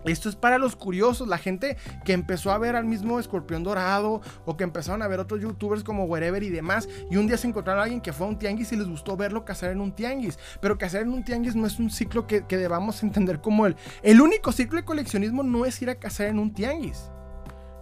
[0.06, 1.76] Esto es para los curiosos, la gente
[2.06, 5.84] que empezó a ver al mismo escorpión dorado o que empezaron a ver otros youtubers
[5.84, 8.38] como Wherever y demás y un día se encontraron a alguien que fue a un
[8.38, 10.40] tianguis y les gustó verlo cazar en un tianguis.
[10.62, 13.76] Pero cazar en un tianguis no es un ciclo que, que debamos entender como el...
[14.02, 17.12] El único ciclo de coleccionismo no es ir a cazar en un tianguis.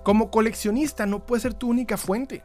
[0.04, 2.44] Como coleccionista no puede ser tu única fuente.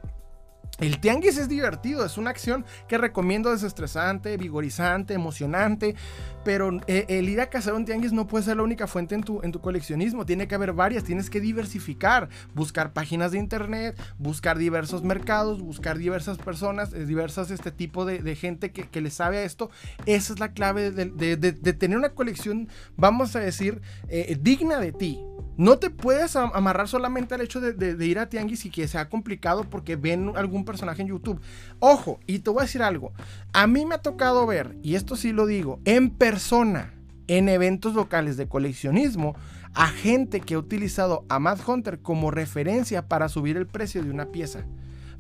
[0.81, 5.95] El tianguis es divertido, es una acción que recomiendo desestresante, vigorizante, emocionante,
[6.43, 9.23] pero eh, el ir a cazar un tianguis no puede ser la única fuente en
[9.23, 14.01] tu, en tu coleccionismo, tiene que haber varias, tienes que diversificar, buscar páginas de internet,
[14.19, 19.11] buscar diversos mercados, buscar diversas personas, eh, diversas este tipo de, gente que, que, le
[19.11, 19.71] sabe a esto.
[20.07, 25.21] Esa es la clave de, tener una colección, vamos a decir, eh, digna de ti.
[25.61, 29.65] No te puedes amarrar solamente al hecho de, ir a tianguis y que sea complicado
[29.65, 31.39] porque ven algún personaje en YouTube.
[31.81, 33.13] Ojo, y te voy a decir algo.
[33.53, 36.95] A mí me ha tocado ver, y esto sí lo digo, en persona,
[37.27, 39.37] en eventos locales de coleccionismo,
[39.75, 44.11] a gente que ha utilizado a Mad Hunter como referencia para subir el precio de
[44.11, 44.65] una pieza.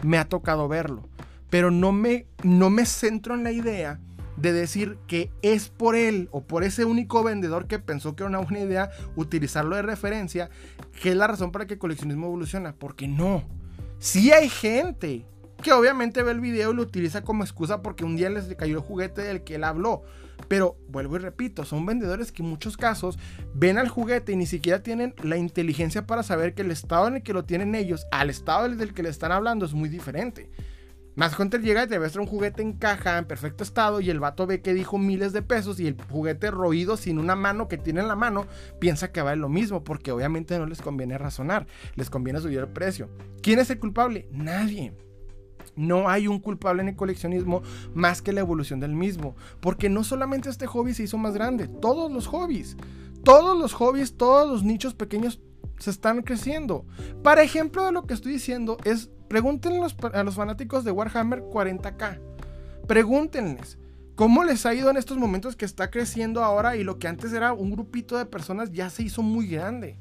[0.03, 1.07] Me ha tocado verlo.
[1.51, 4.01] Pero no me, no me centro en la idea
[4.41, 8.28] de decir que es por él o por ese único vendedor que pensó que era
[8.28, 10.51] una buena idea utilizarlo de referencia,
[11.03, 12.74] que es la razón para que el coleccionismo evoluciona.
[12.78, 13.45] Porque no.
[13.99, 15.26] Si hay gente
[15.62, 18.78] que obviamente ve el video y lo utiliza como excusa porque un día les cayó
[18.78, 20.03] el juguete del que él habló.
[20.49, 23.18] Pero vuelvo y repito, son vendedores que en muchos casos
[23.55, 27.16] ven al juguete y ni siquiera tienen la inteligencia para saber que el estado en
[27.16, 30.51] el que lo tienen ellos al estado del que le están hablando es muy diferente.
[31.17, 34.21] Más Hunter llega y te muestra un juguete en caja, en perfecto estado, y el
[34.21, 37.79] vato ve que dijo miles de pesos y el juguete roído sin una mano que
[37.79, 38.47] tiene en la mano,
[38.79, 42.69] piensa que vale lo mismo, porque obviamente no les conviene razonar, les conviene subir el
[42.69, 43.09] precio.
[43.43, 44.29] ¿Quién es el culpable?
[44.31, 44.95] Nadie.
[45.77, 47.63] No hay un culpable en el coleccionismo
[47.95, 51.69] más que la evolución del mismo, porque no solamente este hobby se hizo más grande,
[51.69, 52.77] todos los hobbies,
[53.25, 55.41] todos los hobbies, todos los nichos pequeños
[55.81, 56.87] se están creciendo.
[57.22, 62.18] Para ejemplo de lo que estoy diciendo es Pregúntenle a los fanáticos de Warhammer 40k.
[62.89, 63.78] Pregúntenles.
[64.16, 67.33] ¿Cómo les ha ido en estos momentos que está creciendo ahora y lo que antes
[67.33, 70.01] era un grupito de personas ya se hizo muy grande?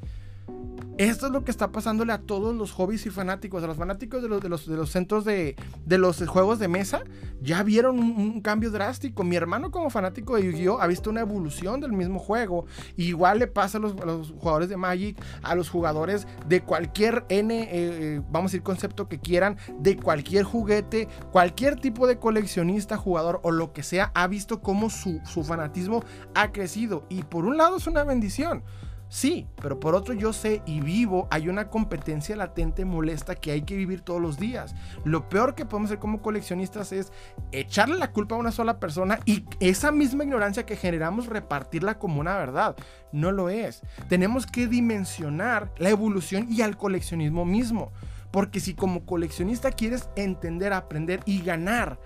[1.00, 4.22] Esto es lo que está pasándole a todos los hobbies y fanáticos, a los fanáticos
[4.22, 5.56] de los, centros de,
[5.88, 7.06] los juegos de mesa,
[7.42, 9.24] ya vieron un, cambio drástico.
[9.24, 12.66] Mi hermano como fanático de Yu-Gi-Oh ha visto una evolución del mismo juego.
[12.98, 17.68] Igual le pasa a los, jugadores de Magic, a los jugadores de cualquier N, eh,
[17.72, 23.52] eh, vamos a concepto que quieran, de cualquier juguete, cualquier tipo de coleccionista, jugador o
[23.52, 26.04] lo que sea, ha visto cómo su fanatismo
[26.36, 27.06] ha crecido.
[27.08, 28.64] Y por un lado es una bendición.
[29.10, 33.64] Sí, pero por otro yo sé y vivo, hay una competencia latente molesta que hay
[33.64, 34.76] que vivir todos los días.
[35.04, 37.12] Lo peor que podemos hacer como coleccionistas es
[37.52, 42.22] echarle la culpa a una sola persona y esa misma ignorancia que generamos repartirla como
[42.22, 42.76] una verdad.
[43.12, 43.82] No lo es.
[44.10, 47.92] Tenemos que dimensionar la evolución y al coleccionismo mismo.
[48.30, 52.00] Porque si como coleccionista quieres entender, aprender y ganar,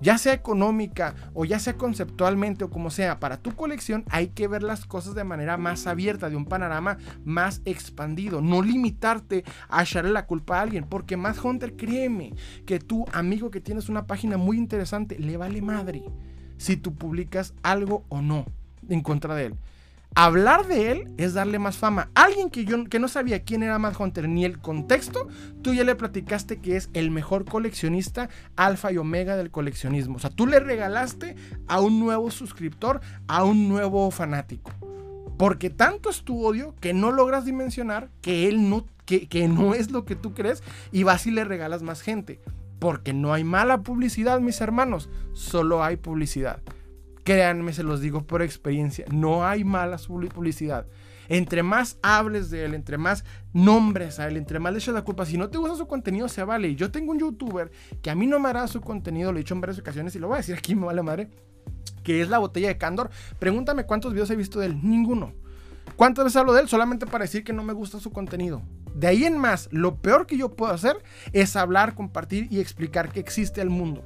[0.00, 4.48] ya sea económica o ya sea conceptualmente o como sea, para tu colección hay que
[4.48, 9.82] ver las cosas de manera más abierta, de un panorama más expandido, no limitarte a
[9.82, 12.34] echarle la culpa a alguien, porque más Hunter, créeme
[12.66, 16.02] que tu amigo que tienes una página muy interesante, le vale madre
[16.56, 18.44] si tú publicas algo o no
[18.88, 19.54] en contra de él.
[20.14, 22.10] Hablar de él es darle más fama.
[22.14, 25.28] Alguien que yo que no sabía quién era Matt Hunter ni el contexto,
[25.62, 30.16] tú ya le platicaste que es el mejor coleccionista alfa y omega del coleccionismo.
[30.16, 31.36] O sea, tú le regalaste
[31.68, 34.72] a un nuevo suscriptor, a un nuevo fanático.
[35.38, 39.74] Porque tanto es tu odio que no logras dimensionar que él no, que, que no
[39.74, 42.40] es lo que tú crees y vas y le regalas más gente.
[42.80, 46.60] Porque no hay mala publicidad, mis hermanos, solo hay publicidad.
[47.28, 49.98] Créanme, se los digo por experiencia, no hay mala
[50.32, 50.86] publicidad.
[51.28, 53.22] Entre más hables de él, entre más
[53.52, 56.26] nombres a él, entre más le eches la culpa, si no te gusta su contenido,
[56.30, 56.74] se vale.
[56.74, 57.70] Yo tengo un youtuber
[58.00, 60.18] que a mí no me hará su contenido, lo he dicho en varias ocasiones y
[60.18, 61.28] lo voy a decir aquí, me vale madre,
[62.02, 63.10] que es la botella de Candor.
[63.38, 65.34] Pregúntame cuántos videos he visto de él, ninguno.
[65.96, 66.68] ¿Cuántas veces hablo de él?
[66.70, 68.62] Solamente para decir que no me gusta su contenido.
[68.94, 70.96] De ahí en más, lo peor que yo puedo hacer
[71.34, 74.02] es hablar, compartir y explicar que existe el mundo.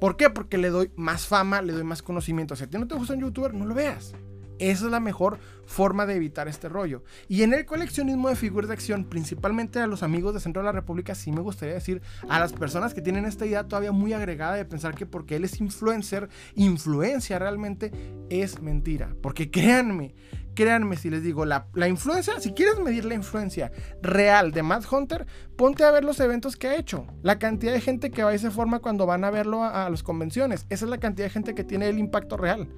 [0.00, 0.30] ¿Por qué?
[0.30, 2.56] Porque le doy más fama, le doy más conocimiento.
[2.56, 4.14] Si a ti no te gusta un youtuber, no lo veas.
[4.58, 7.02] Esa es la mejor forma de evitar este rollo.
[7.28, 10.66] Y en el coleccionismo de figuras de acción, principalmente a los amigos de Centro de
[10.66, 14.12] la República, sí me gustaría decir a las personas que tienen esta idea todavía muy
[14.12, 17.90] agregada de pensar que porque él es influencer, influencia realmente
[18.30, 19.16] es mentira.
[19.20, 20.14] Porque créanme
[20.54, 25.26] créanme si les digo, la, influencia, si quieres medir la influencia real de Matt Hunter,
[25.56, 27.06] ponte a ver los eventos que ha hecho.
[27.22, 30.02] La cantidad de gente que va y se forma cuando van a verlo a, las
[30.02, 30.66] convenciones.
[30.70, 32.68] Esa es la cantidad de gente que tiene el impacto real.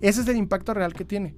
[0.00, 1.34] Ese es el impacto real que tiene.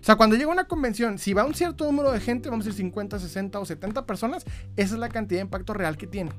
[0.00, 2.66] O sea, cuando llega a una convención, si va un cierto número de gente, vamos
[2.66, 4.44] a decir 50, 60 o 70 personas,
[4.76, 6.30] esa es la cantidad de impacto real que tiene.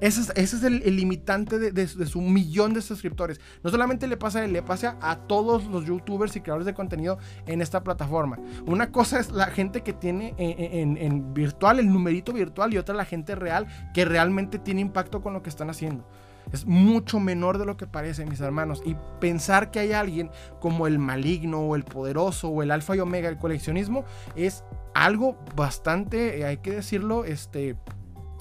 [0.00, 3.40] Ese es, el, limitante de, su millón de suscriptores.
[3.64, 6.74] No solamente le pasa a él, le pasa a todos los youtubers y creadores de
[6.74, 8.38] contenido en esta plataforma.
[8.66, 13.04] Una cosa es la gente que tiene en, virtual, el numerito virtual, y otra la
[13.04, 16.08] gente real que realmente tiene impacto con lo que están haciendo.
[16.52, 18.80] Es mucho menor de lo que parece, mis hermanos.
[18.84, 20.30] Y pensar que hay alguien
[20.60, 25.38] como el maligno o el poderoso o el alfa y omega del coleccionismo es algo
[25.54, 27.76] bastante, eh, hay que decirlo, este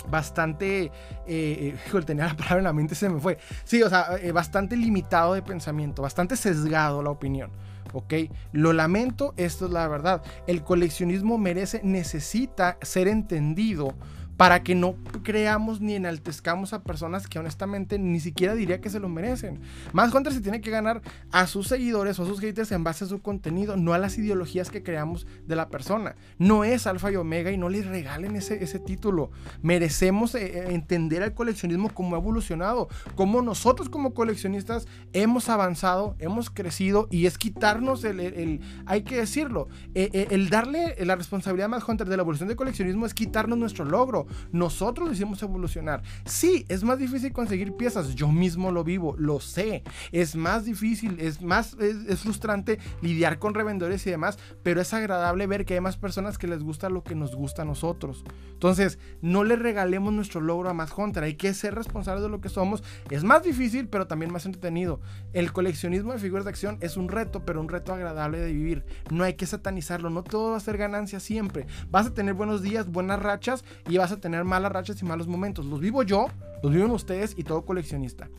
[0.09, 0.91] bastante, eh,
[1.27, 1.75] eh
[2.15, 3.37] la palabra en la mente se me fue.
[3.63, 7.51] Sí, o sea, eh, bastante limitado de pensamiento, bastante sesgado la opinión.
[7.93, 8.13] ¿ok?
[8.51, 10.21] Lo lamento, esto es la verdad.
[10.45, 13.95] El coleccionismo merece, necesita ser entendido
[14.37, 18.99] para que no creamos ni enaltezcamos a personas que honestamente ni siquiera diría que se
[18.99, 19.59] lo merecen.
[19.93, 23.05] Más Hunter se tiene que ganar a sus seguidores o a sus haters en base
[23.05, 26.15] a su contenido, no a las ideologías que creamos de la persona.
[26.37, 29.31] No es alfa y omega y no le regalen ese, ese título.
[29.63, 36.15] Merecemos eh, eh, entender al coleccionismo como ha evolucionado, como nosotros como coleccionistas hemos avanzado,
[36.19, 41.69] hemos crecido y es quitarnos el, hay que decirlo, eh, el darle la responsabilidad a
[41.69, 46.01] Más Hunter de la evolución del coleccionismo es quitarnos nuestro logro nosotros lo hicimos evolucionar.
[46.25, 48.15] Sí, es más difícil conseguir piezas.
[48.15, 49.83] Yo mismo lo vivo, lo sé.
[50.11, 55.47] Es más difícil, es más es, frustrante lidiar con revendedores y demás, pero es agradable
[55.47, 58.23] ver que hay más personas que les gusta lo que nos gusta a nosotros.
[58.53, 61.23] Entonces, no le regalemos nuestro logro a más Hunter.
[61.23, 62.83] Hay que ser responsables de lo que somos.
[63.09, 64.99] Es más difícil, pero también más entretenido.
[65.33, 68.85] El coleccionismo de figuras de acción es un reto, pero un reto agradable de vivir.
[69.11, 70.09] No hay que satanizarlo.
[70.09, 71.67] No todo va a ser ganancia siempre.
[71.89, 75.65] Vas a tener buenos días, buenas rachas y vas tener malas rachas y malos momentos.
[75.65, 76.27] Los vivo yo,
[76.63, 78.29] los viven ustedes y todo coleccionista.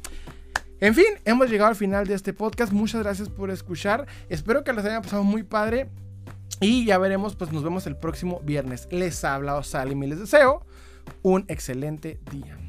[0.80, 2.72] En fin, hemos llegado al final de este podcast.
[2.72, 4.06] Muchas gracias por escuchar.
[4.28, 5.88] Espero que les haya pasado muy padre.
[6.60, 8.88] Y ya veremos, pues nos vemos el próximo viernes.
[8.90, 10.64] Les ha hablado Salim y les deseo
[11.22, 12.67] un excelente día.